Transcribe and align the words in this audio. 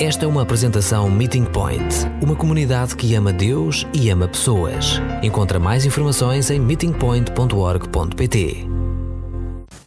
Esta 0.00 0.26
é 0.26 0.28
uma 0.28 0.42
apresentação 0.42 1.10
Meeting 1.10 1.46
Point, 1.46 1.82
uma 2.22 2.36
comunidade 2.36 2.94
que 2.94 3.16
ama 3.16 3.32
Deus 3.32 3.84
e 3.92 4.08
ama 4.10 4.28
pessoas. 4.28 5.00
Encontra 5.24 5.58
mais 5.58 5.84
informações 5.84 6.50
em 6.50 6.60
meetingpoint.org.pt. 6.60 8.64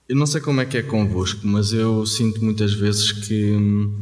Eu 0.10 0.16
não 0.18 0.26
sei 0.26 0.42
como 0.42 0.60
é 0.60 0.66
que 0.66 0.78
é 0.78 0.82
convosco, 0.82 1.47
mas 1.47 1.71
eu 1.71 2.05
sinto 2.05 2.44
muitas 2.44 2.74
vezes 2.74 3.13
que 3.13 3.54
hum, 3.54 3.96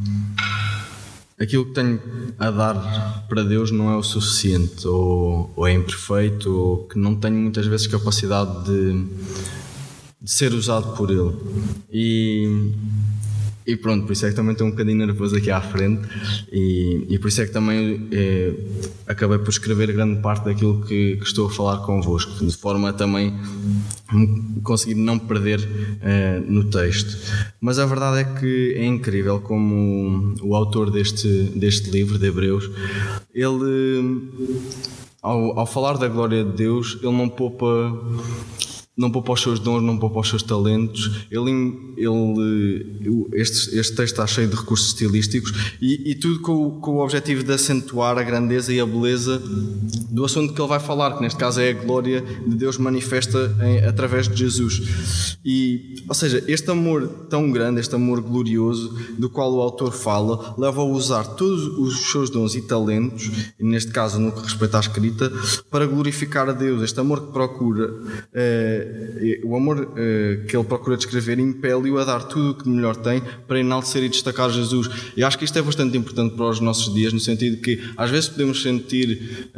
aquilo 1.40 1.66
que 1.66 1.74
tenho 1.74 2.02
a 2.40 2.50
dar 2.50 3.28
para 3.30 3.44
Deus 3.44 3.70
não 3.70 3.92
é 3.92 3.96
o 3.96 4.02
suficiente, 4.02 4.88
ou, 4.88 5.54
ou 5.56 5.68
é 5.68 5.74
imperfeito, 5.74 6.52
ou 6.52 6.88
que 6.88 6.98
não 6.98 7.18
tenho 7.18 7.36
muitas 7.36 7.68
vezes 7.68 7.86
capacidade 7.86 8.66
de, 8.66 9.06
de 10.20 10.32
ser 10.32 10.56
usado 10.56 10.98
por 10.98 11.12
Ele. 11.12 11.36
E 11.94 12.72
e 13.70 13.76
pronto, 13.76 14.06
por 14.06 14.14
isso 14.14 14.26
é 14.26 14.30
que 14.30 14.36
também 14.36 14.54
estou 14.54 14.68
um 14.68 14.72
bocadinho 14.72 14.98
nervoso 14.98 15.36
aqui 15.36 15.52
à 15.52 15.62
frente 15.62 16.08
e, 16.52 17.06
e 17.08 17.20
por 17.20 17.28
isso 17.28 17.42
é 17.42 17.46
que 17.46 17.52
também 17.52 18.08
é, 18.12 18.54
acabei 19.08 19.38
por 19.38 19.50
escrever 19.50 19.92
grande 19.94 20.22
parte 20.22 20.46
daquilo 20.46 20.82
que, 20.82 21.18
que, 21.18 21.24
estou 21.24 21.48
a 21.48 21.52
falar 21.52 21.78
convosco, 21.86 22.44
de 22.44 22.58
forma 22.58 22.90
a 22.90 22.94
também 22.94 23.38
conseguir 24.64 24.96
não 24.96 25.20
perder 25.20 25.68
é, 26.02 26.40
no 26.40 26.64
texto. 26.64 27.16
Mas 27.62 27.78
a 27.78 27.86
verdade 27.86 28.22
é 28.22 28.40
que 28.40 28.74
é 28.76 28.86
incrível 28.86 29.40
como 29.40 30.36
o, 30.42 30.50
o 30.50 30.56
autor 30.56 30.90
deste, 30.90 31.28
deste 31.56 31.92
livro, 31.92 32.18
de 32.18 32.26
Hebreus, 32.26 32.70
ele, 33.34 34.20
ao, 35.22 35.60
ao 35.60 35.66
falar 35.68 35.98
da 35.98 36.08
glória 36.08 36.44
de 36.44 36.52
Deus, 36.54 36.98
ele 37.04 37.16
não 37.16 37.30
poupa 37.30 37.66
não 39.00 39.10
poupa 39.10 39.32
os 39.32 39.42
seus 39.42 39.60
dons, 39.60 39.82
não 39.82 39.98
poupa 39.98 40.20
os 40.20 40.28
seus 40.28 40.44
talentos. 40.44 41.26
Ele, 41.32 41.50
ele, 41.96 43.30
este, 43.32 43.80
este 43.80 43.96
texto 43.96 44.02
está 44.02 44.28
cheio 44.28 44.50
de 44.50 44.58
recursos 44.58 44.90
estilísticos 44.90 45.54
e, 45.82 46.12
e 46.12 46.16
tudo 46.16 46.42
com, 46.42 46.82
com, 46.82 46.98
o 46.98 47.00
objetivo 47.00 47.42
de 47.42 47.54
acentuar 47.54 48.18
a 48.18 48.24
grandeza 48.24 48.74
e 48.74 48.80
a 48.80 48.86
beleza 48.86 49.42
do 50.12 50.26
assunto 50.26 50.54
que 50.54 50.62
ele 50.62 50.68
vai 50.68 50.82
falar, 50.82 51.16
que 51.16 51.22
neste 51.22 51.40
caso 51.40 51.62
é 51.62 51.70
a 51.70 51.74
glória 51.74 52.22
de 52.46 52.58
Deus 52.58 52.78
manifesta 52.78 53.56
em, 53.64 53.86
através 53.86 54.28
de 54.28 54.36
Jesus. 54.36 55.38
E, 55.46 56.04
ou 56.08 56.14
seja, 56.14 56.44
este 56.48 56.70
amor 56.70 57.08
tão 57.30 57.50
grande, 57.52 57.80
este 57.80 57.96
amor 57.96 58.20
glorioso 58.20 58.98
do 59.18 59.30
qual 59.30 59.54
o 59.54 59.62
autor 59.62 59.94
fala, 59.94 60.56
leva 60.58 60.82
a 60.82 60.86
usar 60.86 61.24
todos 61.24 61.64
os 61.78 62.12
seus 62.12 62.30
dons 62.30 62.54
e 62.54 62.62
talentos, 62.62 63.32
e 63.58 63.64
neste 63.64 63.92
caso 63.92 64.20
no 64.20 64.34
que 64.34 64.42
respeita 64.42 64.76
à 64.76 64.82
escrita, 64.82 65.32
para 65.72 65.86
glorificar 65.86 66.50
a 66.50 66.52
Deus. 66.52 66.84
Este 66.84 67.00
amor 67.00 67.28
que 67.28 67.32
procura. 67.32 67.94
Eh, 68.34 68.89
o 69.44 69.56
amor 69.56 69.94
eh, 69.98 70.46
que 70.48 70.56
ele 70.56 70.64
procura 70.64 70.98
descrever 70.98 71.40
impele-o 71.40 71.98
a 71.98 72.04
dar 72.04 72.24
tudo 72.24 72.52
o 72.52 72.56
que 72.56 72.68
melhor 72.68 72.96
tem 72.96 73.22
para 73.48 73.60
enaltecer 73.60 74.04
e 74.04 74.10
destacar 74.10 74.50
Jesus. 74.50 74.90
E 75.16 75.24
acho 75.24 75.38
que 75.38 75.46
isto 75.46 75.58
é 75.58 75.62
bastante 75.62 75.98
importante 75.98 76.36
para 76.36 76.46
os 76.46 76.60
nossos 76.60 76.94
dias, 76.94 77.14
no 77.14 77.20
sentido 77.20 77.58
que 77.58 77.80
às 77.98 78.10
vezes 78.10 78.30
podemos 78.30 78.62
sentir, 78.62 79.50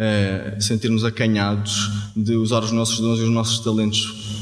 sentir-nos 0.60 1.04
acanhados 1.04 1.90
de 2.16 2.36
usar 2.36 2.64
os 2.64 2.72
nossos 2.72 3.00
dons 3.00 3.20
e 3.20 3.24
os 3.24 3.30
nossos 3.30 3.60
talentos 3.60 4.42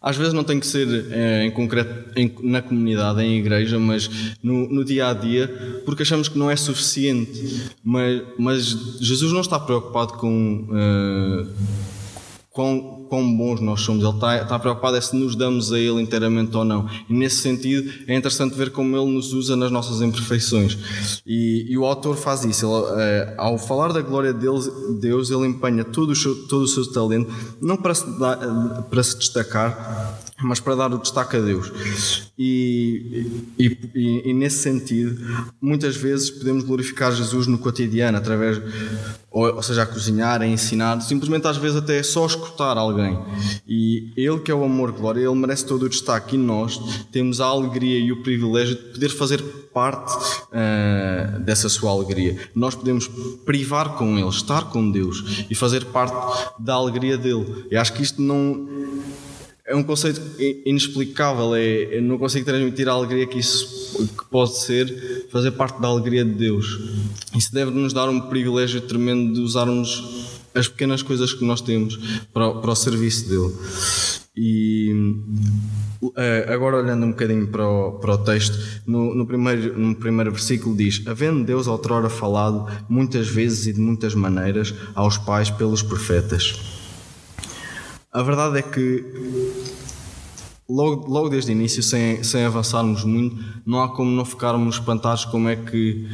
às 0.00 0.16
vezes 0.16 0.32
não 0.32 0.44
tem 0.44 0.60
que 0.60 0.66
ser 0.66 1.06
é, 1.10 1.44
em 1.44 1.50
concreto 1.50 2.10
em, 2.16 2.32
na 2.42 2.62
comunidade, 2.62 3.20
em 3.20 3.38
igreja, 3.38 3.78
mas 3.78 4.08
no, 4.42 4.68
no, 4.68 4.84
dia 4.84 5.08
a 5.08 5.12
dia, 5.12 5.48
porque 5.84 6.02
achamos 6.02 6.28
que 6.28 6.38
não 6.38 6.48
é 6.50 6.54
suficiente. 6.54 7.72
Mas, 7.82 8.22
mas 8.38 8.64
Jesus 9.00 9.32
não 9.32 9.40
está 9.40 9.58
preocupado 9.58 10.14
com. 10.14 10.68
Uh, 10.70 11.48
quão, 12.50 12.97
quão 13.08 13.36
bons 13.36 13.60
nós 13.60 13.80
somos. 13.80 14.02
Ele 14.02 14.12
está, 14.12 14.42
está 14.42 14.58
preocupado 14.58 14.96
é 14.96 15.00
se 15.00 15.16
nos 15.16 15.34
damos 15.34 15.72
a 15.72 15.78
Ele 15.78 16.00
inteiramente 16.00 16.56
ou 16.56 16.64
não. 16.64 16.88
E 17.08 17.12
nesse 17.12 17.36
sentido 17.36 17.90
é 18.06 18.16
interessante 18.16 18.54
ver 18.54 18.70
como 18.70 18.96
Ele 18.96 19.10
nos 19.10 19.32
usa 19.32 19.56
nas 19.56 19.70
nossas 19.70 20.00
imperfeições. 20.00 20.78
E, 21.26 21.66
e 21.68 21.78
o 21.78 21.84
autor 21.84 22.16
faz 22.16 22.44
isso. 22.44 22.66
Ele, 22.66 23.02
é, 23.02 23.34
ao 23.38 23.58
falar 23.58 23.92
da 23.92 24.00
glória 24.00 24.32
de 24.32 24.40
Deus, 25.00 25.30
ele 25.30 25.46
empenha 25.46 25.84
todo 25.84 26.10
o, 26.10 26.16
seu, 26.16 26.34
todo 26.46 26.62
o 26.62 26.68
seu 26.68 26.90
talento, 26.92 27.32
não 27.60 27.76
para 27.76 27.94
se, 27.94 28.04
para 28.90 29.02
se 29.02 29.18
destacar, 29.18 30.27
mas 30.42 30.60
para 30.60 30.74
dar 30.74 30.92
o 30.92 30.98
destaque 30.98 31.36
a 31.36 31.40
Deus. 31.40 32.30
E, 32.38 33.26
e, 33.58 33.78
e, 33.94 34.30
e, 34.30 34.34
nesse 34.34 34.58
sentido, 34.58 35.20
muitas 35.60 35.96
vezes 35.96 36.30
podemos 36.30 36.62
glorificar 36.62 37.12
Jesus 37.12 37.48
no 37.48 37.58
cotidiano, 37.58 38.16
através, 38.18 38.60
ou, 39.30 39.56
ou, 39.56 39.62
seja, 39.62 39.82
a 39.82 39.86
cozinhar, 39.86 40.40
a 40.40 40.46
ensinar, 40.46 41.00
simplesmente 41.00 41.46
às 41.48 41.56
vezes 41.56 41.78
até 41.78 41.98
é 41.98 42.02
só 42.02 42.24
escutar 42.24 42.78
alguém. 42.78 43.18
E 43.66 44.12
Ele, 44.16 44.38
que 44.38 44.50
é 44.50 44.54
o 44.54 44.62
amor 44.62 44.92
glória, 44.92 45.20
Ele 45.20 45.34
merece 45.34 45.66
todo 45.66 45.84
o 45.84 45.88
destaque 45.88 46.36
e 46.36 46.38
nós 46.38 46.78
temos 47.10 47.40
a 47.40 47.46
alegria 47.46 47.98
e 47.98 48.12
o 48.12 48.22
privilégio 48.22 48.76
de 48.76 48.82
poder 48.92 49.08
fazer 49.08 49.42
parte 49.74 50.14
uh, 50.14 51.40
dessa 51.40 51.68
sua 51.68 51.90
alegria. 51.90 52.38
Nós 52.54 52.74
podemos 52.74 53.08
privar 53.44 53.96
com 53.96 54.16
Ele, 54.16 54.28
estar 54.28 54.70
com 54.70 54.90
Deus 54.90 55.44
e 55.50 55.54
fazer 55.54 55.86
parte 55.86 56.14
da 56.58 56.74
alegria 56.74 57.18
dele. 57.18 57.66
E 57.70 57.76
acho 57.76 57.92
que 57.92 58.02
isto 58.02 58.22
não 58.22 58.68
é 59.68 59.76
um 59.76 59.82
conceito 59.82 60.20
inexplicável. 60.64 61.54
É, 61.54 61.98
eu 61.98 62.02
não 62.02 62.18
consigo 62.18 62.44
transmitir 62.44 62.88
a 62.88 62.92
alegria 62.92 63.26
que 63.26 63.38
isso 63.38 64.06
que 64.06 64.24
pode 64.30 64.58
ser 64.58 65.28
fazer 65.30 65.52
parte 65.52 65.80
da 65.80 65.88
alegria 65.88 66.24
de 66.24 66.32
Deus. 66.32 66.80
Isso 67.36 67.52
deve 67.52 67.70
nos 67.70 67.92
dar 67.92 68.08
um 68.08 68.20
privilégio 68.22 68.80
tremendo 68.80 69.34
de 69.34 69.40
usarmos 69.40 70.40
as 70.54 70.66
pequenas 70.66 71.02
coisas 71.02 71.34
que 71.34 71.44
nós 71.44 71.60
temos 71.60 71.96
para, 72.32 72.54
para 72.54 72.70
o 72.70 72.74
serviço 72.74 73.28
dele. 73.28 73.54
E 74.34 74.92
eh, 76.16 76.46
agora 76.48 76.78
olhando 76.78 77.04
um 77.04 77.10
bocadinho 77.10 77.48
para 77.48 77.68
o, 77.68 77.92
para 77.98 78.14
o 78.14 78.18
texto, 78.18 78.56
no, 78.86 79.14
no, 79.14 79.26
primeiro, 79.26 79.78
no 79.78 79.94
primeiro 79.96 80.30
versículo 80.30 80.76
diz: 80.76 81.02
Havendo 81.06 81.44
Deus 81.44 81.66
outrora 81.66 82.08
falado 82.08 82.66
muitas 82.88 83.28
vezes 83.28 83.66
e 83.66 83.72
de 83.72 83.80
muitas 83.80 84.14
maneiras 84.14 84.72
aos 84.94 85.18
pais 85.18 85.50
pelos 85.50 85.82
profetas. 85.82 86.77
A 88.10 88.22
verdade 88.22 88.58
é 88.58 88.62
que, 88.62 89.04
logo, 90.68 91.06
logo 91.06 91.28
desde 91.28 91.50
o 91.50 91.52
início, 91.52 91.82
sem, 91.82 92.22
sem 92.22 92.44
avançarmos 92.44 93.04
muito, 93.04 93.36
não 93.66 93.82
há 93.82 93.88
como 93.88 94.10
não 94.10 94.24
ficarmos 94.24 94.76
espantados 94.76 95.26
como 95.26 95.48
é 95.48 95.56
que 95.56 96.08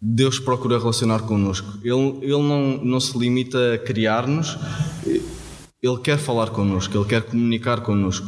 Deus 0.00 0.38
procura 0.38 0.78
relacionar 0.78 1.20
connosco. 1.20 1.78
Ele, 1.84 2.18
ele 2.22 2.42
não, 2.42 2.78
não 2.82 3.00
se 3.00 3.16
limita 3.18 3.74
a 3.74 3.78
criar-nos, 3.78 4.56
ele 5.86 5.98
quer 5.98 6.16
falar 6.16 6.48
connosco, 6.48 6.96
Ele 6.96 7.04
quer 7.04 7.22
comunicar 7.22 7.82
connosco. 7.82 8.26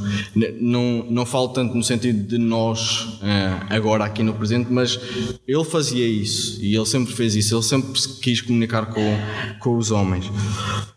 Não, 0.61 1.07
não 1.09 1.25
falo 1.25 1.49
tanto 1.49 1.75
no 1.75 1.83
sentido 1.83 2.23
de 2.29 2.37
nós, 2.37 3.19
eh, 3.23 3.61
agora 3.71 4.05
aqui 4.05 4.23
no 4.23 4.35
presente, 4.35 4.71
mas 4.71 5.01
Ele 5.49 5.65
fazia 5.65 6.07
isso 6.07 6.63
e 6.63 6.77
Ele 6.77 6.85
sempre 6.85 7.15
fez 7.15 7.35
isso. 7.35 7.55
Ele 7.55 7.63
sempre 7.63 7.99
quis 8.21 8.43
comunicar 8.43 8.87
com, 8.87 9.17
com 9.61 9.77
os 9.79 9.91
homens. 9.91 10.31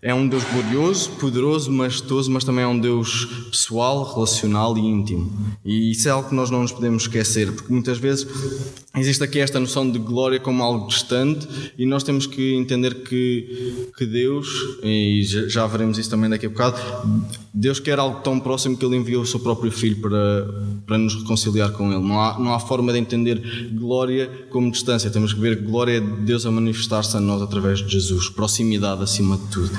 É 0.01 0.13
um 0.13 0.27
Deus 0.27 0.43
glorioso, 0.43 1.11
poderoso, 1.11 1.71
majestoso, 1.71 2.29
mas 2.29 2.43
também 2.43 2.65
é 2.65 2.67
um 2.67 2.77
Deus 2.77 3.25
pessoal, 3.49 4.03
relacional 4.13 4.77
e 4.77 4.81
íntimo. 4.81 5.31
E 5.63 5.91
isso 5.91 6.09
é 6.09 6.11
algo 6.11 6.27
que 6.27 6.35
nós 6.35 6.49
não 6.49 6.61
nos 6.61 6.73
podemos 6.73 7.03
esquecer, 7.03 7.53
porque 7.53 7.71
muitas 7.71 7.97
vezes 7.97 8.27
existe 8.95 9.23
aqui 9.23 9.39
esta 9.39 9.59
noção 9.59 9.89
de 9.89 9.99
glória 9.99 10.39
como 10.39 10.63
algo 10.63 10.87
distante 10.87 11.47
e 11.77 11.85
nós 11.85 12.03
temos 12.03 12.25
que 12.25 12.55
entender 12.55 13.03
que, 13.03 13.91
que 13.95 14.05
Deus, 14.05 14.47
e 14.83 15.21
já 15.23 15.65
veremos 15.67 15.97
isso 15.97 16.09
também 16.09 16.29
daqui 16.29 16.47
a 16.47 16.49
bocado, 16.49 16.77
Deus 17.53 17.79
quer 17.79 17.99
algo 17.99 18.21
tão 18.21 18.39
próximo 18.39 18.77
que 18.77 18.85
Ele 18.85 18.95
enviou 18.95 19.21
o 19.21 19.25
seu 19.25 19.39
próprio 19.39 19.71
Filho 19.71 19.97
para, 19.97 20.47
para 20.87 20.97
nos 20.97 21.15
reconciliar 21.15 21.71
com 21.71 21.91
Ele. 21.91 22.01
Não 22.01 22.19
há, 22.19 22.39
não 22.39 22.53
há 22.53 22.59
forma 22.59 22.91
de 22.91 22.99
entender 22.99 23.69
glória 23.73 24.29
como 24.49 24.71
distância. 24.71 25.09
Temos 25.09 25.33
que 25.33 25.39
ver 25.39 25.61
glória 25.61 26.01
de 26.01 26.21
Deus 26.21 26.45
a 26.45 26.51
manifestar-se 26.51 27.15
a 27.15 27.19
nós 27.19 27.41
através 27.41 27.79
de 27.79 27.89
Jesus. 27.89 28.29
Proximidade 28.29 29.03
acima 29.03 29.37
de 29.37 29.47
tudo. 29.47 29.71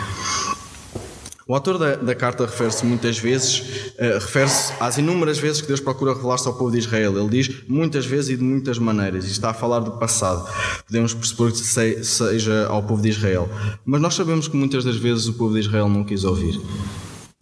O 1.51 1.55
autor 1.57 1.79
da, 1.79 1.97
da 1.97 2.15
carta 2.15 2.47
refere-se 2.47 2.87
muitas 2.87 3.19
vezes, 3.19 3.59
uh, 3.99 4.21
refere-se 4.21 4.73
às 4.79 4.99
inúmeras 4.99 5.37
vezes 5.37 5.61
que 5.61 5.67
Deus 5.67 5.81
procura 5.81 6.15
revelar-se 6.15 6.47
ao 6.47 6.55
povo 6.55 6.71
de 6.71 6.79
Israel. 6.79 7.19
Ele 7.19 7.29
diz 7.29 7.63
muitas 7.67 8.07
vezes 8.07 8.31
e 8.31 8.37
de 8.37 8.43
muitas 8.45 8.79
maneiras, 8.79 9.25
e 9.25 9.33
está 9.33 9.51
a 9.51 9.53
falar 9.53 9.81
do 9.81 9.91
passado. 9.99 10.49
Podemos 10.87 11.13
pressupor 11.13 11.51
que 11.51 11.59
seja 11.59 12.69
ao 12.69 12.85
povo 12.85 13.03
de 13.03 13.09
Israel. 13.09 13.49
Mas 13.85 14.01
nós 14.01 14.15
sabemos 14.15 14.47
que 14.47 14.57
muitas 14.57 14.85
das 14.85 14.95
vezes 14.95 15.27
o 15.27 15.33
povo 15.33 15.55
de 15.55 15.59
Israel 15.59 15.89
não 15.89 16.05
quis 16.05 16.23
ouvir. 16.23 16.61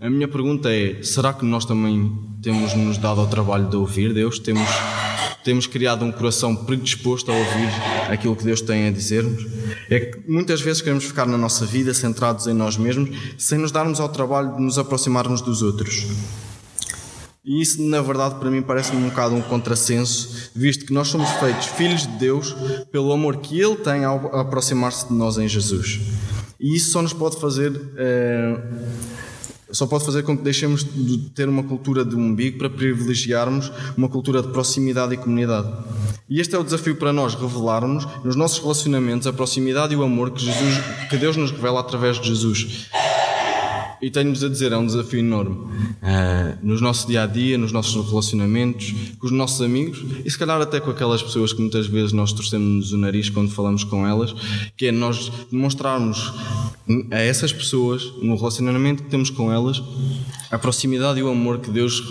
A 0.01 0.09
minha 0.09 0.27
pergunta 0.27 0.73
é: 0.73 1.03
será 1.03 1.35
que 1.35 1.45
nós 1.45 1.67
também 1.67 2.11
temos 2.43 2.73
nos 2.73 2.97
dado 2.97 3.21
ao 3.21 3.27
trabalho 3.27 3.69
de 3.69 3.77
ouvir 3.77 4.15
Deus? 4.15 4.39
Temos 4.39 4.71
temos 5.49 5.67
criado 5.67 6.05
um 6.05 6.13
coração 6.13 6.55
predisposto 6.55 7.33
a 7.33 7.35
ouvir 7.35 7.71
aquilo 8.11 8.37
que 8.37 8.45
Deus 8.45 8.61
tem 8.61 8.87
a 8.87 8.91
dizer-nos. 8.91 9.47
É 9.89 9.99
que 9.99 10.31
muitas 10.31 10.61
vezes 10.61 10.83
queremos 10.83 11.05
ficar 11.05 11.25
na 11.25 11.39
nossa 11.39 11.65
vida 11.65 11.95
centrados 11.95 12.47
em 12.47 12.53
nós 12.53 12.77
mesmos, 12.77 13.09
sem 13.39 13.57
nos 13.57 13.73
darmos 13.73 13.99
ao 13.99 14.11
trabalho 14.11 14.57
de 14.57 14.61
nos 14.61 14.77
aproximarmos 14.77 15.41
dos 15.41 15.63
outros. 15.63 16.07
E 17.43 17.63
isso, 17.63 17.83
na 17.83 18.03
verdade, 18.03 18.35
para 18.35 18.51
mim 18.51 18.61
parece-me 18.61 19.03
um 19.03 19.09
bocado 19.09 19.37
um 19.37 19.41
contrassenso, 19.41 20.51
visto 20.55 20.85
que 20.85 20.93
nós 20.93 21.09
somos 21.09 21.31
feitos 21.41 21.65
filhos 21.69 22.03
de 22.03 22.19
Deus 22.19 22.55
pelo 22.93 23.11
amor 23.11 23.39
que 23.39 23.59
Ele 23.59 23.77
tem 23.77 24.05
ao 24.05 24.37
aproximar-se 24.37 25.09
de 25.09 25.15
nós 25.15 25.39
em 25.39 25.49
Jesus. 25.49 25.99
E 26.61 26.77
isso 26.77 26.91
só 26.91 27.01
nos 27.01 27.15
pode 27.15 27.41
fazer. 27.41 27.73
Eh, 27.97 28.61
só 29.71 29.87
pode 29.87 30.05
fazer 30.05 30.23
com 30.23 30.37
que 30.37 30.43
deixemos 30.43 30.85
de 30.85 31.19
ter 31.31 31.49
uma 31.49 31.63
cultura 31.63 32.05
de 32.05 32.15
umbigo 32.15 32.59
para 32.59 32.71
privilegiarmos 32.71 33.71
uma 33.97 34.09
cultura 34.09 34.43
de 34.43 34.49
proximidade 34.49 35.15
e 35.15 35.17
comunidade. 35.17 35.69
E 36.29 36.41
este 36.41 36.55
é 36.55 36.59
o 36.59 36.65
desafio 36.65 36.97
para 36.97 37.13
nós, 37.13 37.35
revelarmos 37.35 38.07
nos 38.25 38.37
nossos 38.37 38.59
relacionamentos 38.59 39.27
a 39.27 39.33
proximidade 39.33 39.95
e 39.95 39.97
o 39.97 40.03
amor 40.03 40.31
que, 40.31 40.45
Jesus, 40.45 40.79
que 41.09 41.17
Deus 41.17 41.37
nos 41.37 41.51
revela 41.51 41.81
através 41.81 42.21
de 42.21 42.29
Jesus. 42.29 42.89
E 44.01 44.11
tenho-vos 44.11 44.45
a 44.45 44.49
dizer, 44.49 44.73
é 44.73 44.77
um 44.77 44.87
desafio 44.87 45.21
enorme. 45.21 45.57
Uh, 45.57 46.59
nos 46.63 46.81
nossos 46.81 47.07
dia 47.07 47.25
a 47.25 47.27
dia, 47.27 47.59
nos 47.59 47.73
nossos 47.73 48.09
relacionamentos, 48.09 48.95
com 49.19 49.27
os 49.27 49.33
nossos 49.33 49.61
amigos 49.61 50.05
e 50.25 50.31
se 50.31 50.39
calhar 50.39 50.61
até 50.61 50.79
com 50.79 50.91
aquelas 50.91 51.23
pessoas 51.23 51.53
que 51.53 51.61
muitas 51.61 51.87
vezes 51.87 52.13
nós 52.13 52.33
torcemos 52.33 52.93
o 52.93 52.99
nariz 52.99 53.29
quando 53.29 53.51
falamos 53.51 53.83
com 53.85 54.07
elas, 54.07 54.35
que 54.77 54.87
é 54.87 54.93
nós 54.93 55.33
demonstrarmos 55.51 56.33
a 57.11 57.19
essas 57.19 57.53
pessoas, 57.53 58.05
no 58.23 58.37
relacionamento 58.37 59.03
que 59.03 59.11
temos 59.11 59.31
com 59.31 59.53
elas, 59.53 59.83
a 60.51 60.59
proximidade 60.59 61.21
e 61.21 61.23
o 61.23 61.29
amor 61.29 61.59
que 61.59 61.71
Deus 61.71 62.03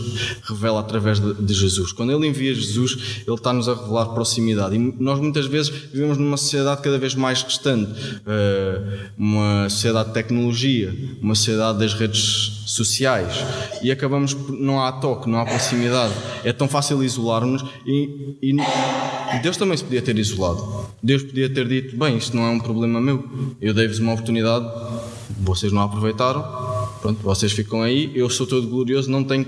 revela 0.43 0.79
através 0.79 1.19
de, 1.19 1.53
Jesus. 1.53 1.91
Quando 1.91 2.11
Ele 2.11 2.27
envia 2.27 2.53
Jesus, 2.53 3.21
Ele 3.25 3.35
está-nos 3.35 3.67
a 3.67 3.73
revelar 3.73 4.05
proximidade. 4.07 4.75
E 4.75 4.79
nós 4.99 5.19
muitas 5.19 5.47
vezes 5.47 5.69
vivemos 5.69 6.17
numa 6.17 6.37
sociedade 6.37 6.81
cada 6.81 6.99
vez 6.99 7.15
mais 7.15 7.43
distante, 7.43 7.91
uh, 7.91 9.09
uma 9.17 9.67
sociedade 9.69 10.09
de 10.09 10.13
tecnologia, 10.13 10.95
uma 11.21 11.33
sociedade 11.33 11.79
das 11.79 11.93
redes 11.93 12.63
sociais, 12.67 13.33
e 13.81 13.91
acabamos 13.91 14.35
não 14.49 14.83
há 14.83 14.91
toque, 14.91 15.29
não 15.29 15.39
há 15.39 15.45
proximidade. 15.45 16.13
É 16.43 16.53
tão 16.53 16.67
fácil 16.67 17.03
isolar-nos 17.03 17.65
e, 17.85 18.37
e 18.41 19.39
Deus 19.41 19.57
também 19.57 19.77
se 19.77 19.83
podia 19.83 20.01
ter 20.01 20.17
isolado. 20.17 20.87
Deus 21.01 21.23
podia 21.23 21.49
ter 21.49 21.67
dito: 21.67 21.97
bem, 21.97 22.17
isto 22.17 22.35
não 22.35 22.45
é 22.45 22.49
um 22.49 22.59
problema 22.59 23.01
meu. 23.01 23.27
Eu 23.59 23.73
dei-vos 23.73 23.97
uma 23.99 24.13
oportunidade, 24.13 24.65
vocês 25.39 25.71
não 25.71 25.81
aproveitaram 25.81 26.66
Pronto, 27.01 27.21
vocês 27.21 27.51
ficam 27.51 27.81
aí, 27.81 28.11
eu 28.15 28.29
sou 28.29 28.45
todo 28.45 28.67
glorioso, 28.67 29.09
não 29.09 29.23
tenho 29.23 29.45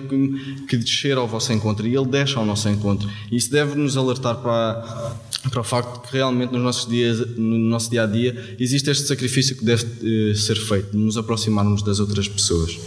que, 0.67 0.77
descer 0.77 1.17
ao 1.17 1.27
vosso 1.27 1.51
encontro. 1.51 1.87
E 1.87 1.95
Ele 1.95 2.05
desce 2.05 2.35
ao 2.35 2.45
nosso 2.45 2.69
encontro. 2.69 3.09
Isso 3.31 3.51
deve 3.51 3.75
nos 3.75 3.97
alertar 3.97 4.37
para, 4.37 5.15
para 5.49 5.61
o 5.61 5.63
facto 5.63 6.01
de 6.01 6.07
que 6.07 6.17
realmente 6.17 6.51
nos 6.53 6.61
nossos 6.61 6.89
dias, 6.89 7.19
no 7.37 7.57
nosso 7.57 7.89
dia 7.89 8.03
a 8.03 8.05
dia 8.05 8.55
existe 8.59 8.89
este 8.89 9.07
sacrifício 9.07 9.55
que 9.55 9.65
deve 9.65 9.83
uh, 9.83 10.35
ser 10.35 10.55
feito, 10.55 10.91
de 10.91 10.97
nos 10.97 11.17
aproximarmos 11.17 11.81
das 11.81 11.99
outras 11.99 12.27
pessoas. 12.27 12.77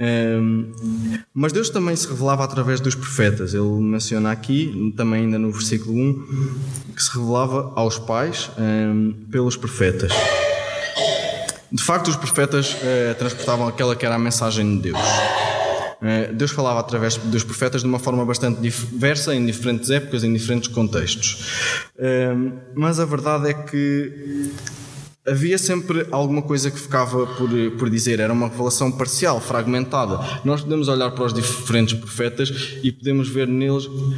Um, 0.00 0.04
ehm, 0.04 1.20
mas 1.34 1.52
Deus 1.52 1.70
também 1.70 1.96
se 1.96 2.06
revelava 2.06 2.44
através 2.44 2.80
dos 2.80 2.94
profetas. 2.94 3.52
Ele 3.52 3.80
menciona 3.80 4.30
aqui, 4.30 4.92
também 4.96 5.24
ainda 5.24 5.38
no 5.38 5.50
versículo 5.50 5.94
1, 5.96 6.26
que 6.94 7.02
se 7.02 7.10
revelava 7.12 7.72
aos 7.74 7.98
pais 7.98 8.50
um, 8.56 8.62
ehm, 8.62 9.12
pelos 9.30 9.56
profetas. 9.56 10.12
De 11.70 11.82
facto, 11.82 12.08
os 12.08 12.16
profetas 12.16 12.76
eh, 12.82 13.14
transportavam 13.18 13.68
aquela 13.68 13.94
que 13.94 14.06
era 14.06 14.14
a 14.14 14.18
mensagem 14.18 14.76
de 14.76 14.90
Deus. 14.90 14.98
Eh, 16.00 16.32
Deus 16.32 16.50
falava 16.50 16.80
através 16.80 17.16
dos 17.16 17.44
profetas 17.44 17.82
de 17.82 17.88
uma 17.88 17.98
forma 17.98 18.24
bastante 18.24 18.60
diversa, 18.60 19.34
em 19.34 19.44
diferentes 19.44 19.90
épocas, 19.90 20.24
em 20.24 20.32
diferentes 20.32 20.68
contextos. 20.68 21.84
Eh, 21.98 22.34
mas 22.74 22.98
a 22.98 23.04
verdade 23.04 23.50
é 23.50 23.54
que 23.54 24.50
havia 25.28 25.58
sempre 25.58 26.06
alguma 26.10 26.42
coisa 26.42 26.70
que 26.70 26.78
ficava 26.78 27.26
por, 27.26 27.50
por 27.78 27.90
dizer, 27.90 28.20
era 28.20 28.32
uma 28.32 28.48
revelação 28.48 28.90
parcial, 28.90 29.40
fragmentada. 29.40 30.18
Nós 30.44 30.62
podemos 30.62 30.88
olhar 30.88 31.10
para 31.10 31.24
os 31.24 31.32
diferentes 31.32 31.98
profetas 31.98 32.78
e 32.82 32.90
podemos 32.90 33.28
ver 33.28 33.46
neles 33.46 33.86
uh, 33.86 34.08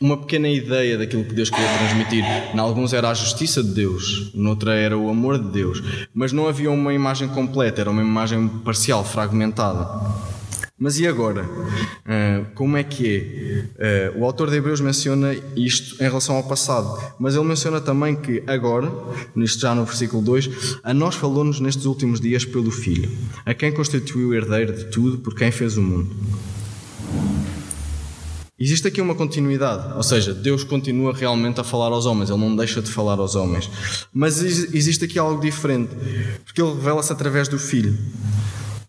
uma 0.00 0.16
pequena 0.16 0.48
ideia 0.48 0.98
daquilo 0.98 1.24
que 1.24 1.34
Deus 1.34 1.50
queria 1.50 1.68
transmitir. 1.78 2.24
Em 2.54 2.58
alguns 2.58 2.92
era 2.92 3.10
a 3.10 3.14
justiça 3.14 3.62
de 3.62 3.70
Deus, 3.70 4.30
noutra 4.34 4.74
era 4.74 4.96
o 4.96 5.08
amor 5.08 5.38
de 5.38 5.50
Deus, 5.50 5.82
mas 6.14 6.32
não 6.32 6.46
havia 6.48 6.70
uma 6.70 6.92
imagem 6.92 7.28
completa, 7.28 7.80
era 7.80 7.90
uma 7.90 8.02
imagem 8.02 8.48
parcial, 8.48 9.04
fragmentada. 9.04 10.37
Mas 10.78 10.96
e 11.00 11.08
agora? 11.08 11.42
Uh, 11.42 12.46
como 12.54 12.76
é 12.76 12.84
que 12.84 13.66
é? 13.76 14.12
Uh, 14.14 14.20
o 14.20 14.24
autor 14.24 14.48
de 14.48 14.56
Hebreus 14.56 14.80
menciona 14.80 15.34
isto 15.56 15.96
em 16.00 16.06
relação 16.06 16.36
ao 16.36 16.44
passado, 16.44 17.02
mas 17.18 17.34
ele 17.34 17.44
menciona 17.44 17.80
também 17.80 18.14
que 18.14 18.44
agora, 18.46 18.88
nisto 19.34 19.60
já 19.60 19.74
no 19.74 19.84
versículo 19.84 20.22
2, 20.22 20.78
a 20.84 20.94
nós 20.94 21.16
falou-nos 21.16 21.58
nestes 21.58 21.84
últimos 21.84 22.20
dias 22.20 22.44
pelo 22.44 22.70
Filho, 22.70 23.10
a 23.44 23.52
quem 23.54 23.72
constituiu 23.72 24.28
o 24.28 24.34
herdeiro 24.34 24.72
de 24.72 24.84
tudo, 24.84 25.18
por 25.18 25.34
quem 25.34 25.50
fez 25.50 25.76
o 25.76 25.82
mundo. 25.82 26.14
Existe 28.60 28.86
aqui 28.88 29.00
uma 29.00 29.14
continuidade, 29.14 29.96
ou 29.96 30.02
seja, 30.02 30.34
Deus 30.34 30.62
continua 30.62 31.12
realmente 31.12 31.60
a 31.60 31.64
falar 31.64 31.92
aos 31.92 32.06
homens, 32.06 32.30
Ele 32.30 32.40
não 32.40 32.54
deixa 32.54 32.82
de 32.82 32.90
falar 32.90 33.18
aos 33.18 33.34
homens. 33.34 33.70
Mas 34.12 34.42
existe 34.42 35.04
aqui 35.04 35.16
algo 35.16 35.40
diferente, 35.40 35.90
porque 36.44 36.60
Ele 36.60 36.74
revela-se 36.74 37.12
através 37.12 37.48
do 37.48 37.58
Filho. 37.58 37.96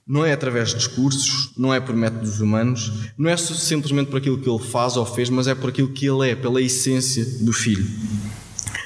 Não 0.10 0.26
é 0.26 0.34
através 0.34 0.70
de 0.70 0.78
discursos, 0.78 1.52
não 1.56 1.72
é 1.72 1.80
por 1.80 1.96
métodos 1.96 2.42
humanos, 2.42 2.92
não 3.16 3.30
é 3.30 3.38
simplesmente 3.38 4.10
por 4.10 4.18
aquilo 4.18 4.40
que 4.40 4.50
ele 4.50 4.58
faz 4.58 4.98
ou 4.98 5.06
fez, 5.06 5.30
mas 5.30 5.46
é 5.46 5.54
por 5.54 5.70
aquilo 5.70 5.90
que 5.90 6.08
ele 6.08 6.32
é, 6.32 6.36
pela 6.36 6.60
essência 6.60 7.24
do 7.42 7.54
Filho. 7.54 7.86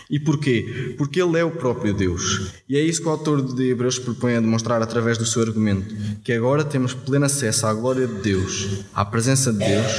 E 0.10 0.20
porquê? 0.20 0.94
Porque 0.98 1.22
ele 1.22 1.40
é 1.40 1.44
o 1.46 1.52
próprio 1.52 1.94
Deus. 1.94 2.52
E 2.68 2.76
é 2.76 2.82
isso 2.82 3.02
que 3.02 3.08
o 3.08 3.12
autor 3.12 3.42
de 3.42 3.70
Hebreus 3.72 3.98
propõe 3.98 4.36
a 4.36 4.42
demonstrar 4.42 4.82
através 4.82 5.18
do 5.18 5.26
seu 5.26 5.42
argumento: 5.42 5.96
que 6.24 6.34
agora 6.34 6.66
temos 6.66 6.94
pleno 6.94 7.26
acesso 7.26 7.66
à 7.66 7.74
glória 7.74 8.06
de 8.06 8.22
Deus, 8.22 8.84
à 8.94 9.06
presença 9.06 9.52
de 9.54 9.60
Deus, 9.60 9.92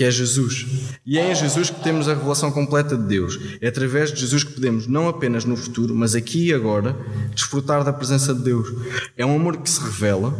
que 0.00 0.04
é 0.04 0.10
Jesus. 0.10 0.64
E 1.04 1.18
é 1.18 1.30
em 1.30 1.34
Jesus 1.34 1.68
que 1.68 1.78
temos 1.82 2.08
a 2.08 2.14
revelação 2.14 2.50
completa 2.50 2.96
de 2.96 3.06
Deus. 3.06 3.38
É 3.60 3.68
através 3.68 4.10
de 4.10 4.18
Jesus 4.18 4.42
que 4.42 4.54
podemos, 4.54 4.86
não 4.86 5.06
apenas 5.06 5.44
no 5.44 5.54
futuro, 5.58 5.94
mas 5.94 6.14
aqui 6.14 6.46
e 6.46 6.54
agora, 6.54 6.96
desfrutar 7.34 7.84
da 7.84 7.92
presença 7.92 8.34
de 8.34 8.40
Deus. 8.40 8.66
É 9.14 9.26
um 9.26 9.36
amor 9.36 9.58
que 9.58 9.68
se 9.68 9.78
revela 9.78 10.34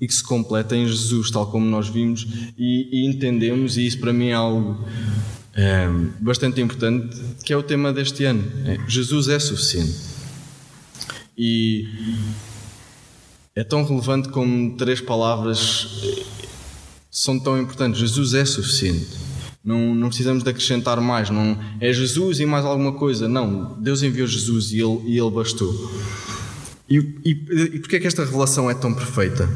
e 0.00 0.08
que 0.08 0.12
se 0.12 0.24
completa 0.24 0.74
em 0.74 0.84
Jesus, 0.88 1.30
tal 1.30 1.48
como 1.48 1.64
nós 1.64 1.88
vimos 1.88 2.26
e, 2.58 2.88
e 2.90 3.06
entendemos, 3.06 3.76
e 3.76 3.86
isso 3.86 4.00
para 4.00 4.12
mim 4.12 4.30
é 4.30 4.32
algo 4.32 4.84
é, 5.54 5.86
bastante 6.18 6.60
importante, 6.60 7.16
que 7.44 7.52
é 7.52 7.56
o 7.56 7.62
tema 7.62 7.92
deste 7.92 8.24
ano. 8.24 8.42
É, 8.66 8.80
Jesus 8.88 9.28
é 9.28 9.38
suficiente. 9.38 9.94
E 11.38 11.86
é 13.54 13.62
tão 13.62 13.84
relevante 13.84 14.28
como 14.30 14.76
três 14.76 15.00
palavras 15.00 16.02
são 17.14 17.38
tão 17.38 17.56
importantes. 17.56 18.00
Jesus 18.00 18.34
é 18.34 18.44
suficiente. 18.44 19.16
Não, 19.64 19.94
não 19.94 20.08
precisamos 20.08 20.42
de 20.42 20.50
acrescentar 20.50 21.00
mais. 21.00 21.30
Não 21.30 21.56
é 21.80 21.92
Jesus 21.92 22.40
e 22.40 22.44
mais 22.44 22.64
alguma 22.64 22.92
coisa. 22.92 23.28
Não, 23.28 23.80
Deus 23.80 24.02
enviou 24.02 24.26
Jesus 24.26 24.72
e 24.72 24.80
Ele, 24.80 25.00
e 25.06 25.16
ele 25.16 25.30
bastou. 25.30 25.72
E, 26.90 26.98
e, 27.24 27.30
e 27.30 27.78
porquê 27.78 27.96
é 27.96 28.00
que 28.00 28.06
esta 28.08 28.24
revelação 28.24 28.68
é 28.68 28.74
tão 28.74 28.92
perfeita? 28.92 29.48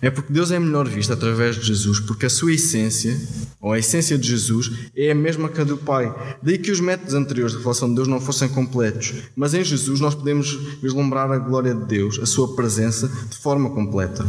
É 0.00 0.10
porque 0.10 0.32
Deus 0.32 0.50
é 0.52 0.58
melhor 0.58 0.88
visto 0.88 1.12
através 1.12 1.56
de 1.56 1.66
Jesus, 1.66 2.00
porque 2.00 2.26
a 2.26 2.30
sua 2.30 2.52
essência, 2.52 3.16
ou 3.60 3.72
a 3.72 3.78
essência 3.78 4.16
de 4.16 4.26
Jesus, 4.26 4.70
é 4.96 5.10
a 5.10 5.14
mesma 5.14 5.48
que 5.48 5.60
a 5.60 5.64
do 5.64 5.76
Pai. 5.76 6.12
Daí 6.42 6.58
que 6.58 6.70
os 6.70 6.80
métodos 6.80 7.14
anteriores 7.14 7.52
de 7.52 7.58
revelação 7.58 7.88
de 7.88 7.96
Deus 7.96 8.08
não 8.08 8.20
fossem 8.20 8.48
completos. 8.48 9.12
Mas 9.36 9.54
em 9.54 9.62
Jesus 9.62 10.00
nós 10.00 10.14
podemos 10.14 10.58
vislumbrar 10.80 11.30
a 11.30 11.38
glória 11.38 11.74
de 11.74 11.84
Deus, 11.84 12.18
a 12.20 12.26
sua 12.26 12.54
presença, 12.56 13.08
de 13.08 13.36
forma 13.36 13.70
completa. 13.70 14.24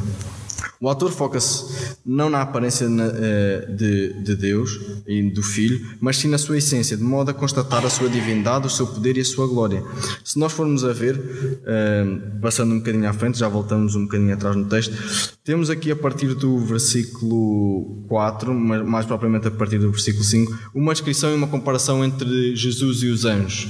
O 0.84 0.90
autor 0.90 1.14
foca-se 1.14 1.96
não 2.06 2.30
na 2.30 2.42
aparência 2.42 2.86
eh, 2.86 3.68
de, 3.70 4.22
de, 4.22 4.36
Deus 4.36 4.82
e 5.08 5.24
do 5.30 5.42
Filho, 5.42 5.80
mas 6.02 6.18
sim 6.18 6.28
na 6.28 6.38
sua 6.38 6.58
essência, 6.58 6.98
de 6.98 7.04
modo 7.04 7.32
a 7.32 7.34
constatar 7.34 7.86
a 7.86 7.90
sua 7.90 8.10
divindade, 8.10 8.68
o 8.68 8.70
seu 8.70 8.86
poder 8.86 9.16
e 9.16 9.22
a 9.22 9.24
sua 9.24 9.48
glória. 9.48 9.82
Se 10.26 10.38
nós 10.38 10.52
formos 10.52 10.84
a 10.84 10.92
ver, 10.92 11.62
eh, 11.66 12.06
passando 12.42 12.74
um 12.74 12.80
bocadinho 12.80 13.08
à 13.08 13.14
frente, 13.14 13.40
já 13.40 13.48
voltamos 13.48 13.96
um 13.96 14.04
bocadinho 14.04 14.34
atrás 14.34 14.58
no 14.58 14.66
texto, 14.66 14.94
temos 15.42 15.70
aqui 15.70 15.90
a 15.90 15.96
partir 15.96 16.36
do 16.36 16.60
versículo 16.60 18.04
4, 18.10 18.54
mais 18.54 19.06
propriamente 19.06 19.48
a 19.48 19.52
partir 19.52 19.78
do 19.78 19.90
versículo 19.90 20.26
5, 20.26 20.54
uma 20.76 20.92
descrição 20.92 21.32
e 21.32 21.36
uma 21.36 21.48
comparação 21.48 22.04
entre 22.04 22.58
Jesus 22.58 23.04
e 23.04 23.08
os 23.08 23.24
anjos, 23.24 23.70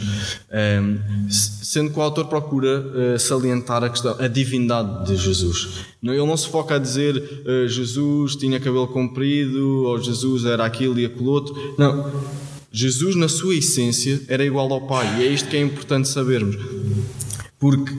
eh, 0.50 0.82
sendo 1.30 1.92
que 1.92 2.00
o 2.00 2.02
autor 2.02 2.26
procura 2.26 3.20
salientar 3.20 3.84
a 3.84 3.90
questão, 3.92 4.16
a 4.20 4.28
divindade 4.28 5.06
de 5.06 5.16
Jesus. 5.16 5.93
Ele 6.12 6.26
não 6.26 6.36
se 6.36 6.50
foca 6.50 6.76
a 6.76 6.80
dizer 6.80 7.16
uh, 7.16 7.68
Jesus 7.68 8.36
tinha 8.36 8.60
cabelo 8.60 8.88
comprido 8.88 9.84
ou 9.86 10.02
Jesus 10.02 10.44
era 10.44 10.66
aquilo 10.66 11.00
e 11.00 11.06
aquilo 11.06 11.30
outro. 11.30 11.56
Não. 11.78 12.12
Jesus, 12.72 13.16
na 13.16 13.28
sua 13.28 13.56
essência, 13.56 14.20
era 14.28 14.44
igual 14.44 14.74
ao 14.74 14.88
Pai. 14.88 15.20
E 15.20 15.24
é 15.24 15.28
isto 15.28 15.48
que 15.48 15.56
é 15.56 15.62
importante 15.62 16.10
sabermos. 16.10 16.58
Porque 17.64 17.94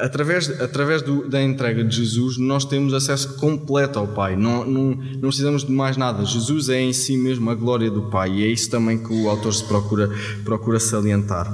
através, 0.00 0.50
através 0.60 1.00
do, 1.00 1.28
da 1.28 1.40
entrega 1.40 1.84
de 1.84 1.94
Jesus 1.94 2.38
nós 2.38 2.64
temos 2.64 2.92
acesso 2.92 3.36
completo 3.36 4.00
ao 4.00 4.08
Pai, 4.08 4.34
não, 4.34 4.64
não, 4.64 4.96
não 4.96 5.28
precisamos 5.28 5.64
de 5.64 5.70
mais 5.70 5.96
nada. 5.96 6.24
Jesus 6.24 6.68
é 6.68 6.80
em 6.80 6.92
si 6.92 7.16
mesmo 7.16 7.48
a 7.48 7.54
glória 7.54 7.88
do 7.88 8.10
Pai 8.10 8.32
e 8.32 8.42
é 8.42 8.48
isso 8.48 8.68
também 8.68 8.98
que 8.98 9.12
o 9.12 9.28
autor 9.28 9.54
se 9.54 9.62
procura, 9.62 10.10
procura 10.44 10.80
salientar. 10.80 11.46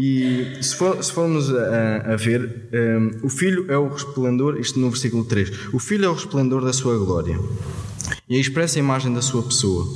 E 0.00 0.62
se, 0.62 0.76
for, 0.76 1.02
se 1.02 1.10
formos 1.10 1.52
a, 1.52 2.12
a 2.12 2.16
ver, 2.16 2.70
um, 2.72 3.26
o 3.26 3.28
Filho 3.28 3.66
é 3.68 3.76
o 3.76 3.88
resplendor, 3.88 4.56
isto 4.60 4.78
no 4.78 4.90
versículo 4.90 5.24
3, 5.24 5.74
o 5.74 5.80
Filho 5.80 6.04
é 6.04 6.08
o 6.08 6.14
resplendor 6.14 6.64
da 6.64 6.72
sua 6.72 6.96
glória 6.96 7.36
e 8.28 8.36
a 8.36 8.40
expressa 8.40 8.78
imagem 8.78 9.12
da 9.12 9.20
sua 9.20 9.42
pessoa, 9.42 9.88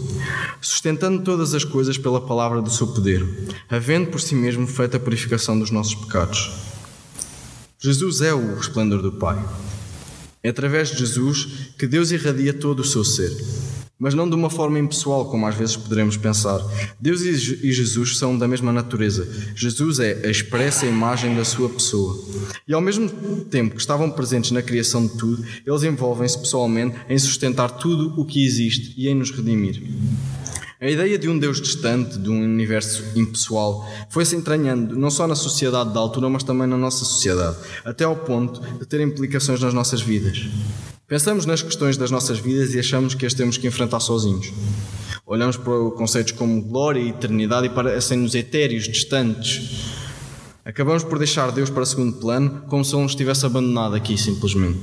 sustentando 0.61 1.23
todas 1.23 1.55
as 1.55 1.63
coisas 1.63 1.97
pela 1.97 2.21
palavra 2.21 2.61
do 2.61 2.69
seu 2.69 2.89
poder, 2.89 3.25
havendo 3.71 4.11
por 4.11 4.21
si 4.21 4.35
mesmo 4.35 4.67
feito 4.67 4.97
a 4.97 5.01
purificação 5.01 5.57
dos 5.57 5.71
nossos 5.71 5.95
pecados. 5.95 6.51
Jesus 7.79 8.23
é 8.23 8.35
o 8.35 8.57
resplendor 8.57 9.03
do 9.03 9.13
Pai. 9.13 9.41
É 10.43 10.49
através 10.49 10.91
de 10.91 10.99
Jesus 10.99 11.75
que 11.79 11.87
Deus 11.87 12.11
irradia 12.11 12.53
todo 12.53 12.81
o 12.81 12.85
seu 12.85 13.05
ser, 13.05 13.31
mas 14.03 14.15
não 14.15 14.29
de 14.29 14.35
uma 14.35 14.51
forma 14.51 14.81
impessoal, 14.81 15.27
como 15.27 15.47
às 15.47 15.55
vezes 15.55 15.77
poderemos 15.77 16.17
pensar. 16.17 16.61
Deus 17.01 17.21
e 17.21 17.71
Jesus 17.71 18.19
são 18.19 18.37
da 18.37 18.49
mesma 18.49 18.73
natureza. 18.73 19.29
Jesus 19.55 20.01
é 20.01 20.27
a 20.27 20.29
expressa 20.29 20.85
imagem 20.85 21.37
da 21.37 21.45
sua 21.45 21.69
pessoa. 21.69 22.21
E 22.67 22.75
ao 22.75 22.81
mesmo 22.81 23.09
tempo 23.49 23.77
que 23.77 23.81
estavam 23.81 24.11
presentes 24.11 24.51
na 24.51 24.61
criação 24.61 25.07
de 25.07 25.17
tudo, 25.17 25.45
eles 25.65 25.85
envolvem-se 25.85 26.37
pessoalmente 26.37 26.97
em 27.09 27.17
sustentar 27.17 27.71
tudo 27.71 28.21
o 28.21 28.25
que 28.25 28.45
existe 28.45 28.93
e 28.97 29.07
em 29.09 29.15
nos 29.15 29.31
redimir. 29.31 29.81
A 30.83 30.91
ideia 30.91 31.17
de 31.17 31.29
um 31.29 31.39
Deus 31.39 31.61
distante, 31.61 32.19
de 32.19 32.29
um 32.29 32.43
universo 32.43 33.05
impessoal, 33.15 33.89
foi-se 34.11 34.35
entranhando 34.35 34.97
não 34.97 35.13
só 35.13 35.29
na 35.29 35.37
sociedade 35.37 35.95
da 35.95 36.01
altura, 36.01 36.29
mas 36.29 36.43
também 36.43 36.67
na 36.67 36.77
nossa 36.77 37.05
sociedade, 37.05 37.57
até 37.85 38.03
ao 38.03 38.17
ponto 38.17 38.61
de 38.81 38.85
ter 38.85 39.01
implicações 39.01 39.61
nas 39.61 39.73
nossas 39.73 40.01
vidas. 40.01 40.49
Pensamos 41.07 41.47
nas 41.47 41.63
questões 41.63 41.97
das 41.97 42.11
nossas 42.11 42.41
vidas 42.41 42.75
e 42.75 42.81
achamos 42.81 43.15
que 43.15 43.25
as 43.25 43.33
temos 43.33 43.57
que 43.57 43.69
enfrentar 43.69 44.01
sozinhos. 44.01 44.53
Olhamos 45.25 45.57
para 45.57 45.73
conceitos 45.97 46.33
como 46.33 46.61
glória 46.61 46.99
e 46.99 47.11
eternidade 47.11 47.69
e 47.69 47.71
parecem-nos 47.71 48.35
etéreos, 48.35 48.89
distantes. 48.89 49.85
Acabamos 50.65 51.05
por 51.05 51.17
deixar 51.17 51.53
Deus 51.53 51.71
para 51.71 51.87
segundo 51.87 52.15
plano, 52.19 52.65
como 52.67 52.85
se 52.85 52.93
Ele 52.97 53.05
nos 53.05 53.15
tivesse 53.15 53.47
abandonado 53.47 53.95
aqui, 53.95 54.19
simplesmente. 54.19 54.81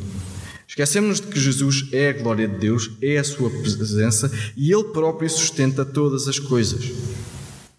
Esquecemos 0.69 1.19
de 1.19 1.25
que 1.25 1.39
Jesus 1.39 1.87
é 1.91 2.09
a 2.09 2.13
glória 2.13 2.47
de 2.47 2.59
Deus, 2.59 2.91
é 3.01 3.17
a 3.17 3.23
sua 3.23 3.49
presença 3.49 4.31
e 4.55 4.71
Ele 4.71 4.83
próprio 4.83 5.27
sustenta 5.27 5.83
todas 5.83 6.27
as 6.27 6.37
coisas. 6.37 6.91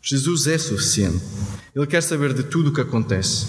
Jesus 0.03 0.49
é 0.49 0.59
suficiente. 0.59 1.23
Ele 1.73 1.87
quer 1.87 2.03
saber 2.03 2.35
de 2.35 2.43
tudo 2.43 2.71
o 2.71 2.73
que 2.75 2.81
acontece. 2.81 3.47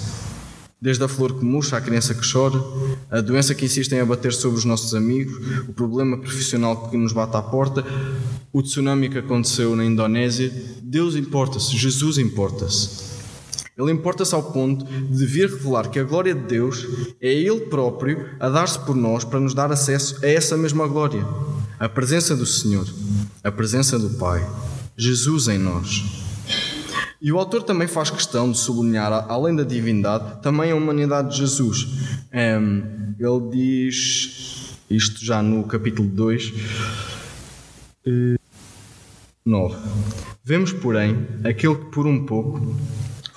Desde 0.80 1.04
a 1.04 1.08
flor 1.08 1.40
que 1.40 1.44
murcha 1.44 1.76
à 1.76 1.82
criança 1.82 2.14
que 2.14 2.32
chora, 2.32 2.62
a 3.10 3.20
doença 3.20 3.56
que 3.56 3.66
insiste 3.66 3.92
em 3.94 4.00
abater 4.00 4.32
sobre 4.32 4.60
os 4.60 4.66
nossos 4.66 4.94
amigos, 4.94 5.36
o 5.68 5.74
problema 5.74 6.20
profissional 6.20 6.88
que 6.88 6.96
nos 6.96 7.12
bate 7.12 7.36
à 7.36 7.42
porta, 7.42 7.84
o 8.54 8.62
tsunami 8.62 9.10
que 9.10 9.18
aconteceu 9.18 9.76
na 9.76 9.84
Indonésia, 9.84 10.54
Deus 10.84 11.16
importa-se, 11.16 11.76
Jesus 11.76 12.20
importa-se. 12.20 13.11
Ele 13.82 13.92
importa-se 13.94 14.36
ao 14.36 14.44
ponto 14.44 14.86
de 14.86 15.26
vir 15.26 15.50
revelar 15.50 15.90
que 15.90 15.98
a 15.98 16.04
glória 16.04 16.36
de 16.36 16.42
Deus 16.42 16.86
é 17.20 17.34
Ele 17.34 17.62
próprio 17.62 18.30
a 18.40 18.48
dar-se 18.48 18.78
por 18.78 18.96
nós 18.96 19.24
para 19.24 19.40
nos 19.40 19.56
dar 19.56 19.72
acesso 19.72 20.24
a 20.24 20.28
essa 20.28 20.56
mesma 20.56 20.88
glória. 20.88 21.26
A 21.80 21.90
presença 21.90 22.36
do 22.36 22.46
Senhor, 22.46 22.88
a 23.44 23.52
presença 23.52 23.98
do 23.98 24.12
Pai, 24.12 24.48
Jesus 24.96 25.48
em 25.48 25.58
nós. 25.58 26.04
E 27.20 27.32
o 27.32 27.40
autor 27.40 27.64
também 27.64 27.88
faz 27.88 28.12
questão 28.12 28.52
de 28.52 28.58
sublinhar, 28.60 29.26
além 29.28 29.56
da 29.56 29.64
divindade, 29.64 30.44
também 30.44 30.72
a 30.72 30.76
humanidade 30.76 31.32
de 31.32 31.38
Jesus. 31.38 31.88
Ele 32.32 33.50
diz 33.52 34.76
isto 34.90 35.26
já 35.26 35.42
no 35.42 35.64
capítulo 35.64 36.08
2, 36.08 36.54
9. 39.44 39.76
Vemos, 40.44 40.72
porém, 40.72 41.28
aquele 41.44 41.76
que 41.76 41.86
por 41.86 42.06
um 42.06 42.26
pouco 42.26 42.76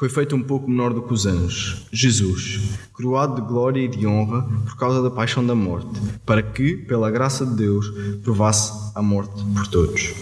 foi 0.05 0.11
feito 0.11 0.37
um 0.37 0.43
pouco 0.43 0.69
menor 0.69 0.93
do 0.93 1.01
que 1.01 1.15
os 1.15 1.25
anjos, 1.25 1.87
Jesus, 1.91 2.61
coroado 2.93 3.41
de 3.41 3.49
glória 3.49 3.81
e 3.81 3.89
de 3.89 4.07
honra 4.07 4.43
por 4.67 4.77
causa 4.77 5.03
da 5.03 5.11
paixão 5.11 5.47
da 5.47 5.55
morte, 5.55 5.99
para 6.27 6.43
que, 6.43 6.77
pela 6.77 7.11
graça 7.11 7.47
de 7.47 7.55
Deus, 7.55 7.91
provasse 8.23 8.71
a 8.95 9.01
morte 9.01 9.43
por 9.55 9.67
todos. 9.67 10.13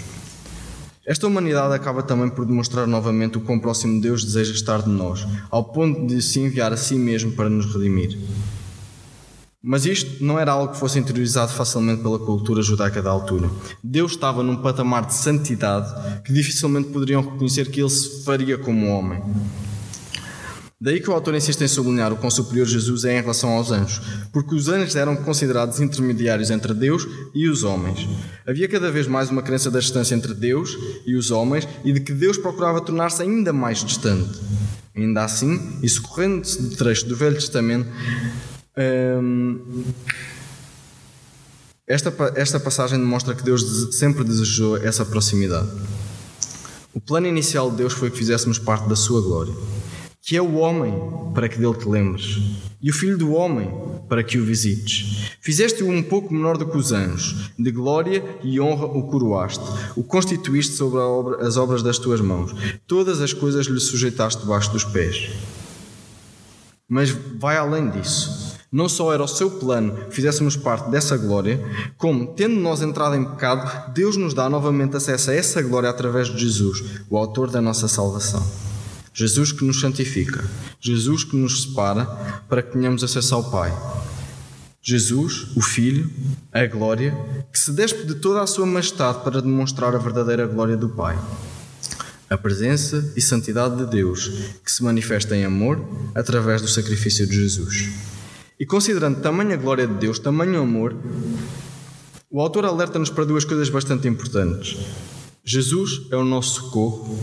Esta 1.05 1.27
humanidade 1.27 1.75
acaba 1.75 2.01
também 2.01 2.31
por 2.31 2.47
demonstrar 2.47 2.87
novamente 2.87 3.39
o 3.39 3.41
quão 3.41 3.59
próximo 3.59 4.01
Deus 4.01 4.23
deseja 4.23 4.53
estar 4.53 4.83
de 4.83 4.89
nós, 4.89 5.27
ao 5.51 5.65
ponto 5.65 6.07
de 6.07 6.23
se 6.23 6.39
enviar 6.39 6.73
a 6.73 6.77
si 6.77 6.95
mesmo 6.95 7.33
para 7.33 7.51
nos 7.51 7.67
redimir. 7.67 8.17
Mas 9.61 9.85
isto 9.85 10.25
não 10.25 10.39
era 10.39 10.53
algo 10.53 10.73
que 10.73 10.79
fosse 10.79 11.01
interiorizado 11.01 11.53
facilmente 11.53 12.03
pela 12.03 12.21
cultura 12.21 12.63
judaica 12.63 13.03
da 13.03 13.11
altura. 13.11 13.51
Deus 13.83 14.13
estava 14.13 14.45
num 14.45 14.57
patamar 14.57 15.07
de 15.07 15.15
santidade 15.15 16.23
que 16.23 16.33
dificilmente 16.33 16.91
poderiam 16.91 17.21
reconhecer 17.21 17.69
que 17.69 17.81
ele 17.81 17.91
se 17.91 18.25
faria 18.25 18.57
como 18.57 18.89
homem. 18.89 19.21
Daí 20.83 20.99
que 20.99 21.09
o 21.09 21.13
autor 21.13 21.37
insiste 21.37 21.63
em 21.63 21.69
sublinhar 21.69 22.13
o 22.13 22.17
quão 22.17 22.29
superior 22.29 22.67
Jesus 22.67 23.05
é 23.05 23.17
em 23.17 23.21
relação 23.21 23.51
aos 23.51 23.71
anjos, 23.71 24.01
porque 24.33 24.53
os 24.53 24.67
anjos 24.67 24.97
eram 24.97 25.15
considerados 25.15 25.79
intermediários 25.79 26.51
entre 26.51 26.75
Deus 26.75 27.07
e 27.33 27.49
os 27.49 27.63
homens. 27.63 28.09
Havia 28.45 28.67
cada 28.67 28.91
vez 28.91 29.07
mais 29.07 29.31
uma 29.31 29.43
crença 29.43 29.71
da 29.71 29.79
distância 29.79 30.13
entre 30.13 30.35
Deus 30.35 30.77
e 31.07 31.15
os 31.15 31.31
homens 31.31 31.69
e 31.85 31.93
de 31.93 32.01
que 32.01 32.13
Deus 32.13 32.37
procurava 32.37 32.81
tornar-se 32.81 33.23
ainda 33.23 33.53
mais 33.53 33.85
distante. 33.85 34.41
Ainda 34.93 35.23
assim, 35.23 35.79
e 35.85 35.89
socorrendo-se 35.89 36.61
de 36.61 36.77
trecho 36.77 37.07
do 37.07 37.15
Velho 37.15 37.37
Testamento, 37.37 37.89
hum, 39.23 39.85
esta, 41.87 42.13
esta 42.35 42.59
passagem 42.59 42.99
demonstra 42.99 43.37
que 43.37 43.45
Deus 43.45 43.95
sempre 43.95 44.25
desejou 44.25 44.77
essa 44.79 45.05
proximidade. 45.05 45.69
O 46.93 47.01
plano 47.01 47.29
inicial 47.29 47.71
de 47.71 47.77
Deus 47.77 47.93
foi 47.93 48.11
que 48.11 48.19
fizéssemos 48.19 48.59
parte 48.59 48.89
da 48.89 48.97
sua 48.97 49.23
glória 49.23 49.55
que 50.25 50.37
é 50.37 50.41
o 50.41 50.55
homem 50.55 50.95
para 51.35 51.49
que 51.49 51.59
dele 51.59 51.75
te 51.75 51.89
lembres, 51.89 52.39
e 52.81 52.91
o 52.91 52.95
filho 52.95 53.19
do 53.19 53.33
homem 53.33 53.69
para 54.09 54.23
que 54.23 54.39
o 54.39 54.45
visites. 54.45 55.33
Fizeste-o 55.41 55.91
um 55.91 56.01
pouco 56.01 56.33
menor 56.33 56.57
do 56.57 56.67
que 56.67 56.77
os 56.77 56.93
anjos, 56.93 57.51
de 57.59 57.71
glória 57.73 58.25
e 58.41 58.61
honra 58.61 58.87
o 58.87 59.03
coroaste, 59.09 59.65
o 59.97 60.05
constituíste 60.05 60.75
sobre 60.75 61.01
obra, 61.01 61.45
as 61.45 61.57
obras 61.57 61.83
das 61.83 61.99
tuas 61.99 62.21
mãos, 62.21 62.55
todas 62.87 63.21
as 63.21 63.33
coisas 63.33 63.67
lhe 63.67 63.81
sujeitaste 63.81 64.43
debaixo 64.43 64.71
dos 64.71 64.85
pés. 64.85 65.31
Mas 66.89 67.11
vai 67.11 67.57
além 67.57 67.91
disso. 67.91 68.53
Não 68.71 68.89
só 68.89 69.13
era 69.13 69.25
o 69.25 69.29
seu 69.29 69.51
plano 69.51 70.07
que 70.07 70.15
fizéssemos 70.15 70.57
parte 70.57 70.89
dessa 70.89 71.17
glória, 71.17 71.61
como, 71.99 72.29
tendo 72.29 72.55
nós 72.55 72.81
entrado 72.81 73.17
em 73.17 73.25
pecado, 73.25 73.93
Deus 73.93 74.17
nos 74.17 74.35
dá 74.35 74.49
novamente 74.49 74.97
acesso 74.97 75.31
a 75.31 75.35
essa 75.35 75.61
glória 75.61 75.91
através 75.91 76.29
de 76.29 76.39
Jesus, 76.39 77.03
o 77.11 77.19
autor 77.19 77.51
da 77.51 77.61
nossa 77.61 77.89
salvação. 77.89 78.72
Jesus 79.15 79.53
que 79.53 79.65
nos 79.65 79.81
santifica, 79.81 80.43
Jesus 80.81 81.23
que 81.23 81.37
nos 81.37 81.65
separa 81.65 82.07
para 82.49 82.63
que 82.63 82.73
tenhamos 82.73 83.05
acesso 83.05 83.35
ao 83.35 83.51
Pai. 83.51 83.71
Jesus, 84.81 85.49
o 85.55 85.61
Filho, 85.61 86.11
a 86.51 86.65
glória, 86.67 87.17
que 87.53 87.59
se 87.59 87.73
despe 87.73 88.07
de 88.07 88.15
toda 88.17 88.43
a 88.43 88.47
sua 88.47 88.65
majestade 88.65 89.23
para 89.23 89.43
demonstrar 89.43 89.95
a 89.95 89.99
verdadeira 89.99 90.47
glória 90.47 90.77
do 90.77 90.89
Pai. 90.89 91.17
A 92.29 92.39
presença 92.39 93.13
e 93.15 93.21
santidade 93.21 93.77
de 93.77 93.87
Deus, 93.87 94.29
que 94.65 94.73
se 94.73 94.83
manifesta 94.83 95.37
em 95.37 95.45
amor 95.45 95.85
através 96.15 96.63
do 96.63 96.69
sacrifício 96.69 97.27
de 97.27 97.35
Jesus. 97.35 97.91
E 98.59 98.65
considerando 98.65 99.21
tamanha 99.21 99.57
glória 99.57 99.87
de 99.87 99.95
Deus, 99.95 100.19
tamanho 100.19 100.63
amor, 100.63 100.97
o 102.31 102.41
autor 102.41 102.65
alerta-nos 102.65 103.11
para 103.11 103.27
duas 103.27 103.45
coisas 103.45 103.69
bastante 103.69 104.09
importantes. 104.09 104.79
Jesus 105.45 106.07
é 106.11 106.17
o 106.17 106.25
nosso 106.25 106.63
socorro 106.63 107.23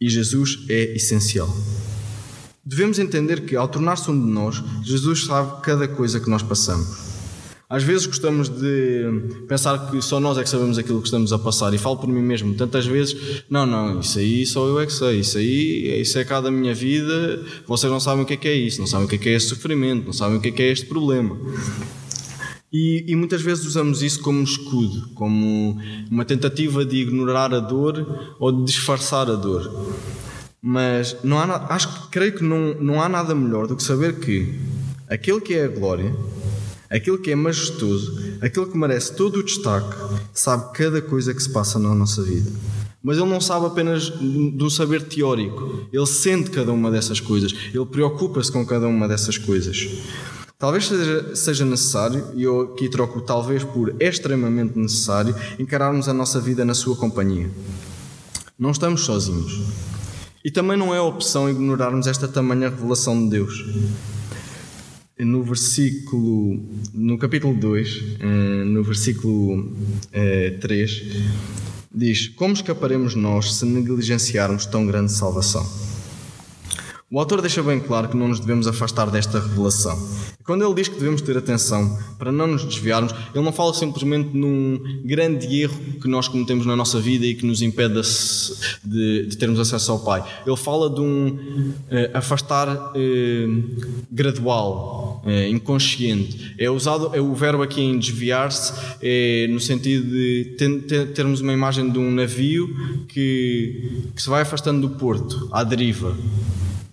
e 0.00 0.08
Jesus 0.08 0.64
é 0.68 0.94
essencial. 0.94 1.54
Devemos 2.64 2.98
entender 2.98 3.42
que, 3.42 3.56
ao 3.56 3.68
tornar-se 3.68 4.10
um 4.10 4.18
de 4.18 4.30
nós, 4.30 4.62
Jesus 4.82 5.24
sabe 5.24 5.60
cada 5.62 5.86
coisa 5.86 6.18
que 6.18 6.30
nós 6.30 6.42
passamos. 6.42 7.14
Às 7.68 7.82
vezes 7.82 8.06
gostamos 8.06 8.48
de 8.48 9.44
pensar 9.48 9.90
que 9.90 10.00
só 10.00 10.20
nós 10.20 10.38
é 10.38 10.42
que 10.42 10.48
sabemos 10.48 10.78
aquilo 10.78 11.00
que 11.00 11.08
estamos 11.08 11.32
a 11.32 11.38
passar, 11.38 11.72
e 11.74 11.78
falo 11.78 11.96
por 11.96 12.08
mim 12.08 12.22
mesmo 12.22 12.54
tantas 12.54 12.86
vezes: 12.86 13.42
não, 13.50 13.66
não, 13.66 14.00
isso 14.00 14.18
aí 14.18 14.46
só 14.46 14.66
eu 14.66 14.78
é 14.78 14.86
que 14.86 14.92
sei, 14.92 15.20
isso 15.20 15.38
aí 15.38 16.00
isso 16.00 16.18
é 16.18 16.24
cada 16.24 16.50
minha 16.50 16.74
vida, 16.74 17.42
vocês 17.66 17.90
não 17.90 17.98
sabem 17.98 18.22
o 18.22 18.26
que 18.26 18.34
é 18.34 18.36
que 18.36 18.48
é 18.48 18.54
isso, 18.54 18.80
não 18.80 18.86
sabem 18.86 19.06
o 19.06 19.08
que 19.08 19.16
é 19.16 19.18
que 19.18 19.28
é 19.28 19.32
este 19.32 19.48
sofrimento, 19.48 20.06
não 20.06 20.12
sabem 20.12 20.36
o 20.36 20.40
que 20.40 20.48
é 20.48 20.52
que 20.52 20.62
é 20.62 20.70
este 20.70 20.86
problema. 20.86 21.36
E, 22.76 23.04
e, 23.06 23.14
muitas 23.14 23.40
vezes 23.40 23.64
usamos 23.64 24.02
isso 24.02 24.18
como 24.18 24.42
escudo, 24.42 25.08
como 25.14 25.80
uma 26.10 26.24
tentativa 26.24 26.84
de 26.84 26.96
ignorar 26.96 27.54
a 27.54 27.60
dor 27.60 28.34
ou 28.40 28.50
de 28.50 28.64
disfarçar 28.64 29.30
a 29.30 29.36
dor. 29.36 29.94
Mas 30.60 31.16
não 31.22 31.38
há, 31.38 31.66
acho 31.72 32.08
creio 32.10 32.32
que 32.32 32.42
não, 32.42 32.74
não 32.80 33.00
há 33.00 33.08
nada 33.08 33.32
melhor 33.32 33.68
do 33.68 33.76
que 33.76 33.82
saber 33.84 34.18
que 34.18 34.58
aquele 35.08 35.40
que 35.40 35.54
é 35.54 35.66
a 35.66 35.68
glória, 35.68 36.12
aquele 36.90 37.18
que 37.18 37.30
é 37.30 37.36
majestoso, 37.36 38.20
aquele 38.40 38.66
que 38.66 38.76
merece 38.76 39.14
todo 39.14 39.38
o 39.38 39.44
destaque, 39.44 39.96
sabe 40.32 40.72
cada 40.72 41.00
coisa 41.00 41.32
que 41.32 41.44
se 41.44 41.52
passa 41.52 41.78
na 41.78 41.94
nossa 41.94 42.24
vida. 42.24 42.50
Mas 43.00 43.18
ele 43.18 43.28
não 43.28 43.40
sabe 43.40 43.66
apenas 43.66 44.06
de 44.06 44.64
um 44.64 44.70
saber 44.70 45.02
teórico, 45.02 45.86
ele 45.92 46.06
sente 46.06 46.50
cada 46.50 46.72
uma 46.72 46.90
dessas 46.90 47.20
coisas, 47.20 47.54
ele 47.72 47.86
preocupa-se 47.86 48.50
com 48.50 48.66
cada 48.66 48.88
uma 48.88 49.06
dessas 49.06 49.38
coisas. 49.38 49.88
Talvez 50.64 50.86
seja, 50.86 51.36
seja 51.36 51.64
necessário, 51.66 52.24
e 52.34 52.42
eu 52.42 52.72
aqui 52.72 52.88
troco 52.88 53.20
talvez 53.20 53.62
por 53.62 53.94
extremamente 54.00 54.78
necessário, 54.78 55.36
encararmos 55.58 56.08
a 56.08 56.14
nossa 56.14 56.40
vida 56.40 56.64
na 56.64 56.72
sua 56.72 56.96
companhia. 56.96 57.50
Não 58.58 58.70
estamos 58.70 59.02
sozinhos. 59.02 59.60
E 60.42 60.50
também 60.50 60.78
não 60.78 60.94
é 60.94 60.98
opção 60.98 61.50
ignorarmos 61.50 62.06
esta 62.06 62.26
tamanha 62.26 62.70
revelação 62.70 63.24
de 63.24 63.28
Deus. 63.28 63.62
No 65.18 65.42
versículo, 65.42 66.58
no 66.94 67.18
capítulo 67.18 67.52
2, 67.52 68.02
eh, 68.20 68.64
no 68.64 68.82
versículo 68.82 69.70
3, 70.62 71.02
eh, 71.04 71.30
diz: 71.94 72.28
Como 72.28 72.54
escaparemos 72.54 73.14
nós 73.14 73.56
se 73.56 73.66
negligenciarmos 73.66 74.64
tão 74.64 74.86
grande 74.86 75.12
salvação? 75.12 75.83
O 77.14 77.20
autor 77.20 77.40
deixa 77.40 77.62
bem 77.62 77.78
claro 77.78 78.08
que 78.08 78.16
não 78.16 78.26
nos 78.26 78.40
devemos 78.40 78.66
afastar 78.66 79.08
desta 79.08 79.38
revelação. 79.38 79.96
Quando 80.44 80.64
ele 80.64 80.74
diz 80.74 80.88
que 80.88 80.98
devemos 80.98 81.22
ter 81.22 81.38
atenção 81.38 81.96
para 82.18 82.32
não 82.32 82.48
nos 82.48 82.64
desviarmos, 82.64 83.14
ele 83.32 83.44
não 83.44 83.52
fala 83.52 83.72
simplesmente 83.72 84.36
num 84.36 85.00
grande 85.04 85.46
erro 85.60 85.78
que 86.02 86.08
nós 86.08 86.26
cometemos 86.26 86.66
na 86.66 86.74
nossa 86.74 86.98
vida 87.00 87.24
e 87.24 87.36
que 87.36 87.46
nos 87.46 87.62
impede 87.62 88.02
de, 88.82 89.26
de 89.26 89.36
termos 89.36 89.60
acesso 89.60 89.92
ao 89.92 90.00
Pai. 90.00 90.24
Ele 90.44 90.56
fala 90.56 90.90
de 90.90 91.00
um 91.00 91.28
uh, 91.28 91.78
afastar 92.14 92.68
uh, 92.68 93.64
gradual, 94.10 95.22
uh, 95.24 95.48
inconsciente. 95.48 96.56
É 96.58 96.68
usado 96.68 97.12
é 97.14 97.20
o 97.20 97.32
verbo 97.32 97.62
aqui 97.62 97.80
em 97.80 97.96
desviar-se, 97.96 98.72
é 99.00 99.46
no 99.48 99.60
sentido 99.60 100.10
de 100.10 100.56
ter, 100.58 101.12
termos 101.12 101.40
uma 101.40 101.52
imagem 101.52 101.88
de 101.88 101.98
um 102.00 102.10
navio 102.10 103.04
que, 103.06 104.02
que 104.16 104.20
se 104.20 104.28
vai 104.28 104.42
afastando 104.42 104.88
do 104.88 104.96
porto, 104.96 105.48
à 105.52 105.62
deriva. 105.62 106.12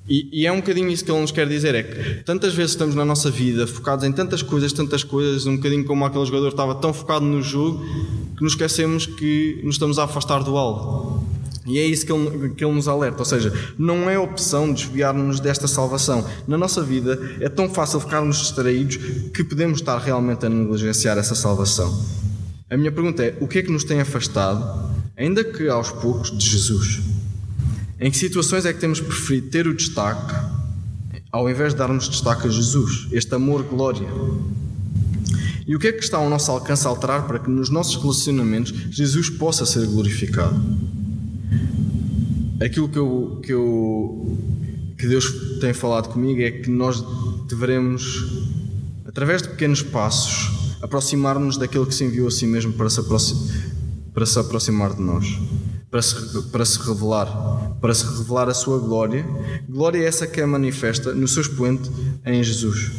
E, 0.08 0.42
e, 0.42 0.48
é 0.48 0.52
um 0.52 0.58
bocadinho 0.58 0.90
isso 0.90 1.06
que 1.06 1.12
ele 1.12 1.22
nos 1.22 1.32
quer 1.32 1.48
dizer: 1.48 1.76
é 1.76 1.84
que 1.84 2.24
tantas 2.24 2.54
vezes 2.54 2.72
estamos 2.72 2.96
na 2.96 3.06
nossa 3.06 3.30
vida 3.30 3.68
focados 3.68 4.04
em 4.04 4.12
tantas 4.12 4.42
coisas, 4.42 4.74
tantas 4.74 5.04
coisas, 5.04 5.46
um 5.46 5.56
bocadinho 5.56 5.86
como 5.86 6.04
aquele 6.04 6.26
jogador 6.26 6.48
estava 6.50 6.76
tão 6.76 6.92
focado 6.94 7.24
no 7.24 7.42
jogo 7.42 7.86
que 8.36 8.44
nos 8.44 8.54
esquecemos 8.54 9.06
que 9.06 9.62
nos 9.64 9.76
estamos 9.76 10.00
a 10.00 10.06
afastar 10.06 10.44
do 10.44 10.58
alvo. 10.58 11.24
E 11.66 11.78
é 11.78 11.86
isso 11.86 12.06
que 12.06 12.12
ele, 12.12 12.50
que 12.50 12.66
ele 12.66 12.74
nos 12.74 12.88
alerta, 12.88 13.20
ou 13.20 13.26
seja, 13.26 13.54
não 13.78 14.10
é 14.10 14.18
opção 14.18 14.74
desviar-nos 14.74 15.40
desta 15.40 15.68
salvação. 15.68 16.28
Na 16.48 16.58
nossa 16.58 16.82
vida 16.82 17.20
é 17.40 17.48
tão 17.48 17.70
fácil 17.70 18.00
ficarmos 18.00 18.40
distraídos 18.40 18.98
que 19.32 19.44
podemos 19.44 19.80
estar 19.80 20.00
realmente 20.00 20.44
a 20.46 20.50
negligenciar 20.50 21.20
essa 21.20 21.36
salvação. 21.36 22.04
A 22.70 22.76
minha 22.76 22.92
pergunta 22.92 23.24
é: 23.24 23.38
o 23.40 23.48
que 23.48 23.60
é 23.60 23.62
que 23.62 23.72
nos 23.72 23.84
tem 23.84 24.02
afastado, 24.02 24.92
ainda 25.16 25.44
que 25.44 25.68
aos 25.70 25.92
poucos, 25.92 26.36
de 26.36 26.50
Jesus? 26.50 27.11
Em 28.02 28.10
que 28.10 28.18
situações 28.18 28.66
é 28.66 28.74
que 28.74 28.80
temos 28.80 29.00
preferido 29.00 29.50
ter 29.50 29.68
o 29.68 29.76
destaque 29.76 30.34
ao 31.32 31.48
invés 31.48 31.74
de 31.74 31.78
darmos 31.78 32.10
destaque 32.10 32.48
a 32.48 32.50
Jesus, 32.50 33.08
este 33.12 33.34
amor-glória? 33.36 34.10
E 35.68 35.76
o 35.76 35.80
que 35.80 35.88
é 35.88 35.92
que 35.92 36.04
está 36.04 36.18
ao 36.18 36.28
nosso 36.28 36.52
alcance 36.52 36.86
alterar 36.88 37.28
para 37.28 37.38
que 37.38 37.50
nos 37.50 37.70
nossos 37.70 37.96
relacionamentos 38.02 38.74
Jesus 38.90 39.30
possa 39.30 39.68
ser 39.68 39.86
glorificado? 39.86 40.60
Aquilo 42.60 42.90
que, 42.90 42.98
eu, 42.98 43.40
que, 43.44 43.54
eu, 43.54 44.38
que 44.98 45.08
Deus 45.08 45.60
tem 45.62 45.72
falado 45.72 46.10
comigo 46.10 46.42
é 46.42 46.50
que 46.50 46.72
nós 46.72 47.04
devemos, 47.48 48.50
através 49.06 49.44
de 49.44 49.50
pequenos 49.50 49.84
passos, 49.84 50.76
aproximar-nos 50.82 51.56
daquele 51.56 51.86
que 51.86 51.94
se 51.94 52.04
enviou 52.04 52.28
a 52.28 52.32
si 52.32 52.48
mesmo 52.48 52.74
para 52.74 52.90
se, 52.90 53.00
para 54.12 54.26
se 54.26 54.40
aproximar 54.40 54.96
de 54.96 55.02
nós 55.02 55.38
para 55.92 56.02
se, 56.02 56.42
para 56.44 56.64
se 56.64 56.80
revelar, 56.80 57.76
para 57.82 57.94
se 57.94 58.06
revelar 58.06 58.48
a 58.48 58.54
sua 58.54 58.80
glória. 58.80 59.26
Glória 59.68 60.00
é 60.00 60.06
essa 60.06 60.26
que 60.26 60.40
é 60.40 60.46
manifesta 60.46 61.14
no 61.14 61.28
seu 61.28 61.42
expoente 61.42 61.92
em 62.26 62.42
Jesus, 62.42 62.92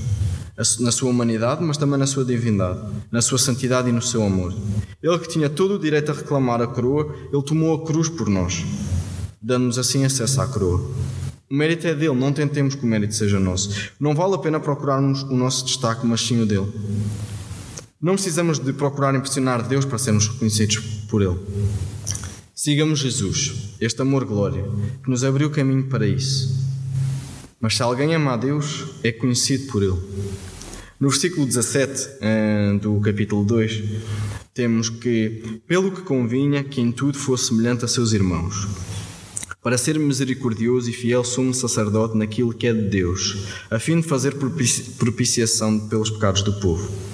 na 0.79 0.93
sua 0.93 1.09
humanidade, 1.09 1.65
mas 1.65 1.79
também 1.79 1.99
na 1.99 2.07
sua 2.07 2.23
divindade, 2.23 2.81
na 3.11 3.23
sua 3.23 3.39
santidade 3.39 3.89
e 3.89 3.93
no 3.93 4.03
seu 4.03 4.23
amor. 4.23 4.55
Ele 5.03 5.19
que 5.19 5.29
tinha 5.29 5.49
todo 5.49 5.77
o 5.77 5.79
direito 5.79 6.13
a 6.13 6.15
reclamar 6.15 6.61
a 6.61 6.67
coroa, 6.67 7.17
ele 7.33 7.43
tomou 7.43 7.75
a 7.75 7.87
cruz 7.87 8.11
por 8.11 8.29
nós, 8.29 8.63
dando-nos 9.41 9.79
assim 9.79 10.05
acesso 10.05 10.43
à 10.43 10.47
coroa. 10.47 10.91
O 11.51 11.55
mérito 11.55 11.87
é 11.87 11.95
dele, 11.95 12.15
não 12.15 12.33
tentemos 12.33 12.75
que 12.75 12.85
o 12.85 12.87
mérito 12.87 13.15
seja 13.15 13.41
nosso. 13.41 13.93
Não 13.99 14.15
vale 14.15 14.35
a 14.35 14.39
pena 14.39 14.61
procurarmos 14.61 15.23
o 15.23 15.35
nosso 15.35 15.65
destaque, 15.65 16.07
mas 16.07 16.21
sim 16.21 16.41
o 16.41 16.47
dele. 16.47 16.71
Não 18.01 18.15
precisamos 18.15 18.59
de 18.59 18.73
procurar 18.73 19.15
impressionar 19.15 19.67
Deus 19.67 19.85
para 19.85 19.99
sermos 19.99 20.29
reconhecidos 20.29 20.79
por 21.09 21.23
Ele. 21.23 21.39
Sigamos 22.65 23.01
Jesus, 23.01 23.75
este 23.81 24.03
amor-glória, 24.03 24.65
que 25.03 25.11
nos 25.11 25.25
abriu 25.25 25.51
caminho 25.51 25.89
para 25.89 26.07
isso. 26.07 26.65
Mas 27.61 27.75
se 27.75 27.83
alguém 27.83 28.15
ama 28.15 28.35
a 28.35 28.37
Deus, 28.37 28.85
é 29.03 29.11
conhecido 29.11 29.67
por 29.67 29.83
Ele. 29.83 29.99
No 31.01 31.09
versículo 31.09 31.45
17 31.45 32.09
eh, 32.21 32.79
do 32.81 33.01
capítulo 33.01 33.45
2, 33.45 33.83
temos 34.55 34.89
que, 34.89 35.61
pelo 35.67 35.91
que 35.91 36.03
convinha 36.03 36.63
que 36.63 36.81
em 36.81 36.93
tudo 36.93 37.19
fosse 37.19 37.47
semelhante 37.47 37.85
a 37.85 37.89
seus 37.89 38.13
irmãos, 38.13 38.69
para 39.61 39.77
ser 39.77 39.99
misericordioso 39.99 40.89
e 40.89 40.93
fiel 40.93 41.25
sumo 41.25 41.53
sacerdote 41.53 42.17
naquilo 42.17 42.55
que 42.55 42.69
é 42.69 42.73
de 42.73 42.89
Deus, 42.89 43.39
a 43.73 43.81
fim 43.81 44.01
de 44.01 44.07
fazer 44.07 44.37
propiciação 44.99 45.89
pelos 45.89 46.11
pecados 46.11 46.43
do 46.43 46.53
povo. 46.61 47.12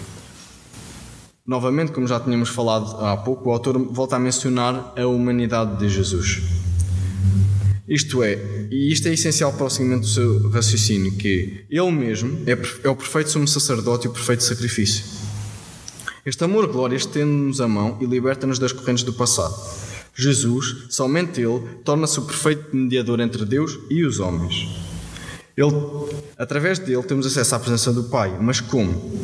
Novamente, 1.49 1.93
como 1.93 2.07
já 2.07 2.21
tínhamos 2.21 2.51
falado 2.51 3.03
há 3.03 3.17
pouco, 3.17 3.49
o 3.49 3.53
autor 3.55 3.79
volta 3.79 4.17
a 4.17 4.19
mencionar 4.19 4.93
a 4.95 5.07
humanidade 5.07 5.79
de 5.79 5.89
Jesus. 5.89 6.43
Isto 7.89 8.23
é, 8.23 8.39
e 8.71 8.93
isto 8.93 9.09
é 9.09 9.15
essencial 9.15 9.51
para 9.55 9.65
o 9.65 9.71
seguimento 9.71 10.03
do 10.03 10.09
seu 10.09 10.51
raciocínio, 10.51 11.13
que 11.13 11.65
ele 11.71 11.91
mesmo 11.91 12.39
é, 12.47 12.53
é 12.87 12.91
o 12.91 12.95
perfeito 12.95 13.31
sumo 13.31 13.49
sacerdote 13.49 14.07
e 14.07 14.11
o 14.11 14.13
perfeito 14.13 14.45
sacrifício. 14.45 15.03
Este 16.27 16.45
amor-glória 16.45 16.97
estende-nos 16.97 17.63
a 17.63 17.67
mão 17.67 17.97
e 17.99 18.05
liberta-nos 18.05 18.59
das 18.59 18.73
correntes 18.73 19.03
do 19.03 19.15
passado. 19.15 19.55
Jesus, 20.15 20.85
somente 20.91 21.41
Ele, 21.41 21.61
torna-se 21.83 22.19
o 22.19 22.27
perfeito 22.27 22.77
mediador 22.77 23.21
entre 23.21 23.47
Deus 23.47 23.79
e 23.89 24.05
os 24.05 24.21
homens. 24.21 24.69
Ele, 25.57 25.73
através 26.37 26.79
dele, 26.79 27.03
temos 27.05 27.25
acesso 27.25 27.55
à 27.55 27.59
presença 27.59 27.91
do 27.91 28.05
Pai, 28.05 28.37
mas 28.39 28.61
como? 28.61 29.17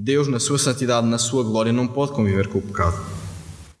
Deus, 0.00 0.28
na 0.28 0.38
sua 0.38 0.58
santidade, 0.58 1.08
na 1.08 1.18
sua 1.18 1.42
glória, 1.42 1.72
não 1.72 1.88
pode 1.88 2.12
conviver 2.12 2.46
com 2.46 2.60
o 2.60 2.62
pecado. 2.62 2.96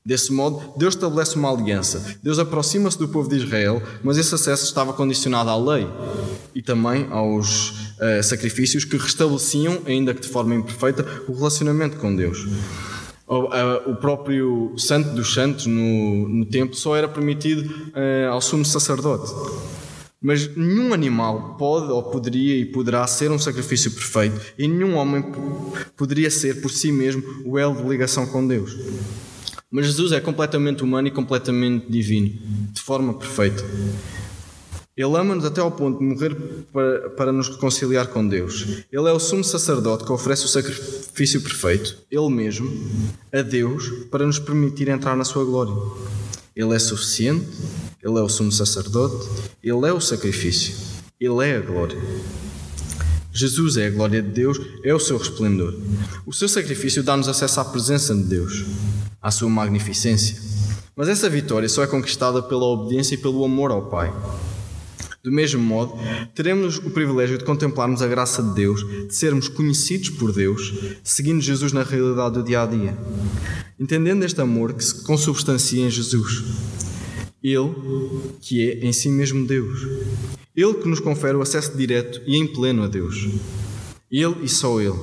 Desse 0.04 0.32
modo, 0.32 0.72
Deus 0.76 0.94
estabelece 0.94 1.36
uma 1.36 1.48
aliança. 1.48 2.18
Deus 2.20 2.40
aproxima-se 2.40 2.98
do 2.98 3.06
povo 3.06 3.28
de 3.28 3.36
Israel, 3.36 3.80
mas 4.02 4.18
esse 4.18 4.34
acesso 4.34 4.64
estava 4.64 4.92
condicionado 4.92 5.48
à 5.48 5.56
lei 5.56 5.86
e 6.52 6.60
também 6.60 7.06
aos 7.10 7.70
uh, 7.70 8.22
sacrifícios 8.22 8.84
que 8.84 8.96
restabeleciam, 8.96 9.78
ainda 9.86 10.12
que 10.12 10.22
de 10.22 10.28
forma 10.28 10.56
imperfeita, 10.56 11.06
o 11.28 11.34
relacionamento 11.34 11.98
com 11.98 12.16
Deus. 12.16 12.48
O, 13.24 13.44
uh, 13.44 13.90
o 13.92 13.94
próprio 13.94 14.72
Santo 14.76 15.10
dos 15.10 15.32
Santos 15.32 15.66
no, 15.66 16.28
no 16.28 16.46
templo 16.46 16.74
só 16.74 16.96
era 16.96 17.06
permitido 17.06 17.70
uh, 17.90 18.32
ao 18.32 18.40
sumo 18.40 18.64
sacerdote. 18.64 19.32
Mas 20.20 20.54
nenhum 20.56 20.92
animal 20.92 21.54
pode 21.56 21.92
ou 21.92 22.02
poderia 22.02 22.56
e 22.56 22.64
poderá 22.64 23.06
ser 23.06 23.30
um 23.30 23.38
sacrifício 23.38 23.90
perfeito, 23.92 24.40
e 24.58 24.66
nenhum 24.66 24.96
homem 24.96 25.24
poderia 25.96 26.30
ser 26.30 26.60
por 26.60 26.70
si 26.70 26.90
mesmo 26.90 27.22
o 27.44 27.56
elo 27.56 27.76
de 27.76 27.88
ligação 27.88 28.26
com 28.26 28.46
Deus. 28.46 28.76
Mas 29.70 29.86
Jesus 29.86 30.12
é 30.12 30.20
completamente 30.20 30.82
humano 30.82 31.06
e 31.06 31.12
completamente 31.12 31.90
divino, 31.90 32.36
de 32.72 32.80
forma 32.80 33.14
perfeita. 33.14 33.62
Ele 34.96 35.16
ama-nos 35.16 35.44
até 35.44 35.60
ao 35.60 35.70
ponto 35.70 36.00
de 36.00 36.04
morrer 36.04 36.34
para, 36.72 37.10
para 37.10 37.32
nos 37.32 37.48
reconciliar 37.48 38.08
com 38.08 38.26
Deus. 38.26 38.84
Ele 38.90 39.08
é 39.08 39.12
o 39.12 39.20
sumo 39.20 39.44
sacerdote 39.44 40.04
que 40.04 40.10
oferece 40.10 40.46
o 40.46 40.48
sacrifício 40.48 41.40
perfeito, 41.40 41.96
Ele 42.10 42.28
mesmo, 42.28 42.68
a 43.32 43.40
Deus, 43.42 43.88
para 44.10 44.26
nos 44.26 44.40
permitir 44.40 44.88
entrar 44.88 45.16
na 45.16 45.24
Sua 45.24 45.44
glória. 45.44 45.72
Ele 46.58 46.74
é 46.74 46.78
suficiente, 46.80 47.46
Ele 48.02 48.18
é 48.18 48.20
o 48.20 48.28
sumo 48.28 48.50
sacerdote, 48.50 49.28
Ele 49.62 49.86
é 49.86 49.92
o 49.92 50.00
sacrifício, 50.00 50.74
Ele 51.20 51.46
é 51.46 51.56
a 51.56 51.60
glória. 51.60 51.96
Jesus 53.32 53.76
é 53.76 53.86
a 53.86 53.90
glória 53.90 54.20
de 54.20 54.28
Deus, 54.28 54.58
é 54.82 54.92
o 54.92 54.98
seu 54.98 55.16
resplendor. 55.18 55.72
O 56.26 56.32
seu 56.32 56.48
sacrifício 56.48 57.04
dá-nos 57.04 57.28
acesso 57.28 57.60
à 57.60 57.64
presença 57.64 58.12
de 58.12 58.24
Deus, 58.24 58.64
à 59.22 59.30
sua 59.30 59.48
magnificência. 59.48 60.36
Mas 60.96 61.08
essa 61.08 61.30
vitória 61.30 61.68
só 61.68 61.84
é 61.84 61.86
conquistada 61.86 62.42
pela 62.42 62.64
obediência 62.64 63.14
e 63.14 63.18
pelo 63.18 63.44
amor 63.44 63.70
ao 63.70 63.82
Pai. 63.82 64.12
Do 65.28 65.34
mesmo 65.34 65.62
modo, 65.62 65.92
teremos 66.34 66.78
o 66.78 66.90
privilégio 66.90 67.36
de 67.36 67.44
contemplarmos 67.44 68.00
a 68.00 68.08
graça 68.08 68.42
de 68.42 68.54
Deus, 68.54 68.80
de 69.06 69.14
sermos 69.14 69.48
conhecidos 69.48 70.08
por 70.10 70.32
Deus, 70.32 70.72
seguindo 71.04 71.40
Jesus 71.40 71.72
na 71.72 71.82
realidade 71.82 72.34
do 72.34 72.42
dia 72.42 72.62
a 72.62 72.66
dia 72.66 72.96
entendendo 73.78 74.24
este 74.24 74.40
amor 74.40 74.72
que 74.74 74.84
se 74.84 75.04
consubstancia 75.04 75.86
em 75.86 75.90
Jesus. 75.90 76.42
Ele, 77.42 77.72
que 78.40 78.68
é 78.68 78.84
em 78.84 78.92
si 78.92 79.08
mesmo 79.08 79.46
Deus. 79.46 79.86
Ele 80.56 80.74
que 80.74 80.88
nos 80.88 80.98
confere 80.98 81.36
o 81.36 81.42
acesso 81.42 81.76
direto 81.76 82.20
e 82.26 82.36
em 82.36 82.46
pleno 82.46 82.82
a 82.82 82.88
Deus. 82.88 83.28
Ele 84.10 84.44
e 84.44 84.48
só 84.48 84.80
Ele. 84.80 84.98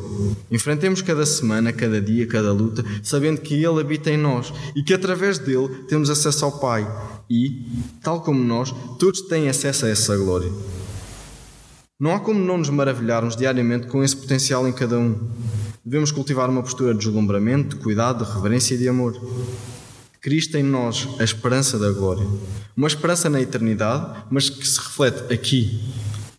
Enfrentemos 0.50 1.02
cada 1.02 1.26
semana, 1.26 1.72
cada 1.72 2.02
dia, 2.02 2.26
cada 2.26 2.52
luta, 2.52 2.84
sabendo 3.04 3.42
que 3.42 3.54
Ele 3.54 3.80
habita 3.80 4.10
em 4.10 4.18
nós 4.18 4.54
e 4.76 4.84
que 4.84 4.94
através 4.94 5.38
dele 5.38 5.68
temos 5.88 6.10
acesso 6.10 6.46
ao 6.46 6.60
Pai. 6.60 6.88
E, 7.30 7.66
tal 8.02 8.22
como 8.22 8.44
nós, 8.44 8.74
todos 9.00 9.22
têm 9.22 9.50
acesso 9.50 9.86
a 9.86 9.90
essa 9.90 10.16
glória. 10.18 10.52
Não 12.00 12.14
há 12.14 12.20
como 12.20 12.40
não 12.40 12.58
nos 12.58 12.70
maravilharmos 12.70 13.36
diariamente 13.36 13.88
com 13.88 14.04
esse 14.04 14.16
potencial 14.16 14.68
em 14.68 14.74
cada 14.74 15.00
um 15.00 15.30
devemos 15.86 16.12
cultivar 16.12 16.50
uma 16.50 16.64
postura 16.64 16.94
de 16.94 17.00
deslumbramento, 17.00 17.78
de 17.78 17.84
cuidado, 17.84 18.26
de 18.26 18.32
reverência 18.32 18.74
e 18.74 18.78
de 18.80 18.90
amor. 18.90 19.16
Cristo 20.20 20.58
em 20.58 20.64
nós 20.64 21.08
a 21.20 21.24
esperança 21.24 21.78
da 21.78 21.92
glória. 21.92 22.26
Uma 22.76 22.88
esperança 22.88 23.30
na 23.30 23.40
eternidade, 23.40 24.24
mas 24.32 24.50
que 24.50 24.68
se 24.68 24.80
reflete 24.80 25.32
aqui, 25.32 25.80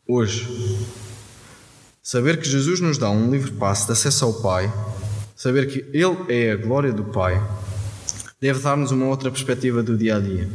hoje. 0.05 0.49
Saber 2.07 2.37
que 2.37 2.49
Jesus 2.49 2.79
nos 2.79 2.99
dá 2.99 3.11
um 3.11 3.33
livre 3.33 3.51
passo 3.51 3.87
de 3.87 3.93
acesso 3.93 4.27
ao 4.27 4.35
Pai, 4.35 4.73
saber 5.35 5.67
que 5.67 5.85
Ele 5.93 6.17
é 6.29 6.53
a 6.53 6.57
glória 6.57 6.93
do 6.93 7.03
Pai, 7.03 7.45
deve 8.41 8.61
dar-nos 8.61 8.93
uma 8.93 9.07
outra 9.07 9.29
perspectiva 9.29 9.83
do 9.83 9.99
dia 9.99 10.15
a 10.15 10.21
dia. 10.21 10.49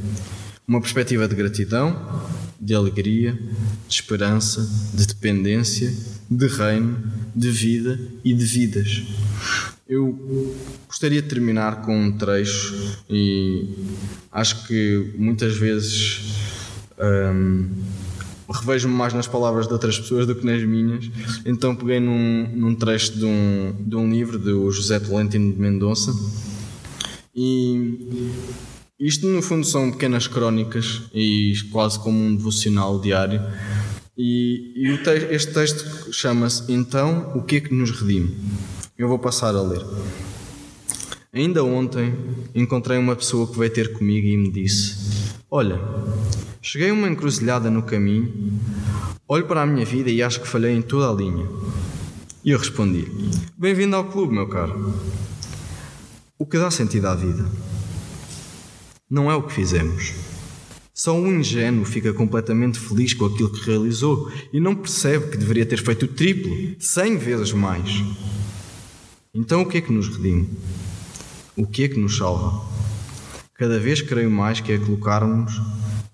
Uma 0.65 0.79
perspectiva 0.79 1.27
de 1.27 1.35
gratidão 1.35 2.23
de 2.57 2.73
alegria, 2.73 3.33
de 3.85 3.93
esperança, 3.93 4.65
de 4.93 5.05
dependência, 5.05 5.93
de 6.29 6.47
reino, 6.47 7.03
de 7.35 7.51
vida 7.51 7.99
e 8.23 8.33
de 8.33 8.45
vidas. 8.45 9.03
Eu 9.89 10.55
gostaria 10.87 11.21
de 11.21 11.27
terminar 11.27 11.81
com 11.81 11.93
um 11.93 12.17
trecho 12.17 12.97
e 13.09 13.75
acho 14.31 14.67
que 14.67 15.13
muitas 15.17 15.57
vezes 15.57 16.33
hum, 16.97 17.67
revejo-me 18.51 18.93
mais 18.93 19.13
nas 19.13 19.27
palavras 19.27 19.67
de 19.67 19.73
outras 19.73 19.99
pessoas 19.99 20.27
do 20.27 20.35
que 20.35 20.45
nas 20.45 20.63
minhas. 20.63 21.09
Então 21.45 21.75
peguei 21.75 21.99
num, 21.99 22.47
num 22.53 22.75
trecho 22.75 23.17
de 23.17 23.25
um, 23.25 23.75
de 23.79 23.95
um 23.95 24.09
livro 24.09 24.37
do 24.37 24.71
José 24.71 24.99
Tolentino 24.99 25.51
de 25.51 25.59
Mendonça 25.59 26.13
e 27.33 27.97
isto 28.99 29.25
no 29.25 29.41
fundo 29.41 29.65
são 29.65 29.91
pequenas 29.91 30.27
crónicas 30.27 31.03
e 31.13 31.53
quase 31.71 31.97
como 31.99 32.19
um 32.19 32.35
devocional 32.35 32.99
diário. 32.99 33.41
E, 34.17 34.73
e 34.75 34.97
te 34.97 35.33
este 35.33 35.53
texto 35.53 36.13
chama-se 36.13 36.71
Então 36.71 37.31
o 37.33 37.41
que 37.41 37.55
é 37.55 37.61
que 37.61 37.73
nos 37.73 37.91
redime? 37.91 38.37
Eu 38.97 39.07
vou 39.07 39.17
passar 39.17 39.55
a 39.55 39.61
ler. 39.61 39.81
Ainda 41.33 41.63
ontem 41.63 42.13
encontrei 42.53 42.97
uma 42.97 43.15
pessoa 43.15 43.47
que 43.47 43.57
veio 43.57 43.71
ter 43.71 43.93
comigo 43.93 44.27
e 44.27 44.35
me 44.35 44.51
disse: 44.51 44.97
Olha, 45.49 45.79
cheguei 46.61 46.91
a 46.91 46.93
uma 46.93 47.09
encruzilhada 47.09 47.71
no 47.71 47.81
caminho, 47.81 48.31
olho 49.27 49.47
para 49.47 49.63
a 49.63 49.65
minha 49.65 49.85
vida 49.85 50.11
e 50.11 50.21
acho 50.21 50.39
que 50.39 50.47
falhei 50.47 50.75
em 50.75 50.81
toda 50.81 51.09
a 51.09 51.13
linha. 51.13 51.47
E 52.45 52.51
eu 52.51 52.59
respondi: 52.59 53.07
Bem-vindo 53.57 53.95
ao 53.95 54.05
clube, 54.05 54.33
meu 54.33 54.47
caro. 54.47 54.93
O 56.37 56.45
que 56.45 56.57
dá 56.57 56.69
sentido 56.69 57.07
à 57.07 57.15
vida 57.15 57.45
não 59.09 59.29
é 59.29 59.35
o 59.35 59.43
que 59.43 59.53
fizemos. 59.53 60.13
Só 60.93 61.13
um 61.13 61.39
ingênuo 61.39 61.83
fica 61.83 62.13
completamente 62.13 62.79
feliz 62.79 63.13
com 63.13 63.25
aquilo 63.25 63.51
que 63.51 63.65
realizou 63.65 64.31
e 64.53 64.59
não 64.59 64.75
percebe 64.75 65.31
que 65.31 65.37
deveria 65.37 65.65
ter 65.65 65.83
feito 65.83 66.05
o 66.05 66.07
triplo, 66.07 66.75
cem 66.79 67.17
vezes 67.17 67.51
mais. 67.53 68.03
Então 69.33 69.61
o 69.61 69.65
que 69.65 69.79
é 69.79 69.81
que 69.81 69.91
nos 69.91 70.07
redime? 70.07 70.49
O 71.55 71.65
que 71.65 71.85
é 71.85 71.87
que 71.87 71.99
nos 71.99 72.17
salva? 72.17 72.61
Cada 73.55 73.79
vez 73.79 74.01
creio 74.01 74.29
mais 74.29 74.59
que 74.59 74.71
é 74.71 74.77
colocarmos 74.77 75.59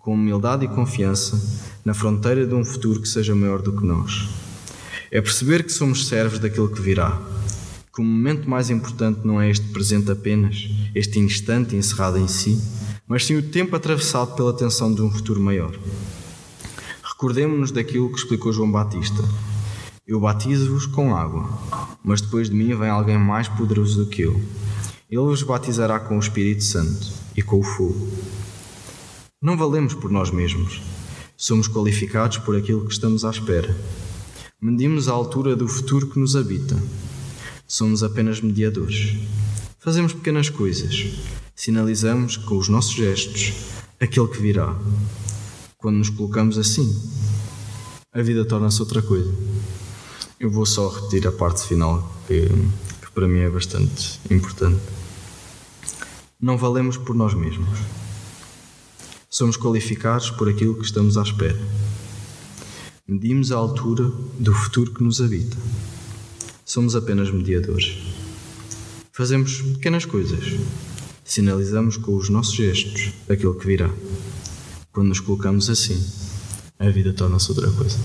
com 0.08 0.14
humildade 0.14 0.64
e 0.64 0.70
confiança 0.70 1.38
na 1.84 1.94
fronteira 1.94 2.48
de 2.48 2.56
um 2.56 2.64
futuro 2.64 3.02
que 3.02 3.10
seja 3.10 3.36
maior 3.36 3.62
do 3.62 3.74
que 3.74 3.86
nós. 3.86 4.30
É 5.12 5.20
perceber 5.20 5.64
que 5.64 5.70
somos 5.70 6.08
servos 6.08 6.40
daquilo 6.40 6.70
que 6.70 6.82
virá. 6.82 7.22
Que 7.94 8.00
o 8.00 8.06
momento 8.06 8.50
mais 8.50 8.70
importante 8.70 9.28
não 9.28 9.42
é 9.42 9.50
este 9.52 9.68
presente 9.68 10.10
apenas, 10.10 10.70
este 10.96 11.20
instante 11.20 11.76
encerrado 11.76 12.18
em 12.18 12.28
si, 12.30 12.58
mas 13.06 13.26
sim 13.26 13.36
o 13.36 13.44
tempo 13.44 13.76
atravessado 13.76 14.34
pela 14.34 14.56
tensão 14.56 14.96
de 14.96 15.02
um 15.02 15.12
futuro 15.12 15.42
maior. 15.42 15.78
Recordemos-nos 17.04 17.72
daquilo 17.72 18.10
que 18.10 18.18
explicou 18.18 18.54
João 18.54 18.72
Batista. 18.72 19.26
Eu 20.08 20.22
batizo-vos 20.22 20.86
com 20.86 21.14
água, 21.14 21.50
mas 22.02 22.22
depois 22.22 22.50
de 22.50 22.56
mim 22.56 22.74
vem 22.74 22.88
alguém 22.88 23.18
mais 23.18 23.50
poderoso 23.50 24.06
do 24.06 24.10
que 24.10 24.22
eu. 24.22 24.42
Ele 25.12 25.20
vos 25.20 25.44
batizará 25.44 26.00
com 26.00 26.16
o 26.16 26.22
Espírito 26.22 26.64
Santo 26.64 27.12
e 27.36 27.42
com 27.42 27.60
o 27.60 27.64
fogo. 27.64 28.08
Não 29.40 29.56
valemos 29.56 29.94
por 29.94 30.10
nós 30.10 30.32
mesmos. 30.32 30.82
Somos 31.38 31.68
qualificados 31.68 32.40
por 32.40 32.56
aquilo 32.56 32.88
que 32.88 32.92
estamos 32.92 33.24
à 33.24 33.30
espera. 33.30 33.78
Medimos 34.60 35.08
a 35.08 35.12
altura 35.12 35.56
do 35.56 35.68
futuro 35.68 36.10
que 36.10 36.18
nos 36.18 36.36
habita. 36.36 36.76
Somos 37.68 38.02
apenas 38.02 38.42
mediadores. 38.42 39.16
Fazemos 39.78 40.12
pequenas 40.12 40.50
coisas. 40.50 41.14
Sinalizamos 41.56 42.36
com 42.36 42.58
os 42.58 42.68
nossos 42.68 42.94
gestos 42.94 43.54
aquele 44.00 44.28
que 44.28 44.42
virá. 44.42 44.76
Quando 45.78 45.98
nos 45.98 46.10
colocamos 46.10 46.58
assim, 46.58 47.00
a 48.12 48.24
vida 48.24 48.44
torna-se 48.44 48.82
outra 48.82 49.04
coisa. 49.04 49.32
Eu 50.40 50.50
vou 50.50 50.66
só 50.66 50.90
repetir 50.90 51.28
a 51.28 51.32
parte 51.32 51.62
final 51.68 52.12
que, 52.26 52.48
que 52.48 53.12
para 53.14 53.28
mim 53.28 53.42
é 53.42 53.50
bastante 53.52 54.20
importante. 54.32 54.82
Não 56.42 56.58
valemos 56.58 56.98
por 56.98 57.16
nós 57.16 57.36
mesmos. 57.36 57.78
Somos 59.38 59.56
qualificados 59.56 60.32
por 60.32 60.50
aquilo 60.50 60.74
que 60.74 60.84
estamos 60.84 61.16
à 61.16 61.22
espera. 61.22 61.60
Medimos 63.08 63.52
a 63.52 63.56
altura 63.56 64.12
do 64.40 64.52
futuro 64.52 64.92
que 64.92 65.04
nos 65.04 65.22
habita. 65.22 65.56
Somos 66.66 66.96
apenas 66.96 67.30
mediadores. 67.30 68.00
Fazemos 69.12 69.62
pequenas 69.62 70.06
coisas. 70.06 70.44
Sinalizamos 71.24 71.98
com 71.98 72.16
os 72.16 72.30
nossos 72.30 72.56
gestos 72.56 73.14
aquilo 73.30 73.54
que 73.54 73.68
virá. 73.68 73.94
Quando 74.92 75.10
nos 75.10 75.20
colocamos 75.20 75.70
assim, 75.70 76.04
a 76.80 76.90
vida 76.90 77.14
torna-se 77.14 77.52
outra 77.52 77.70
coisa. 77.70 78.00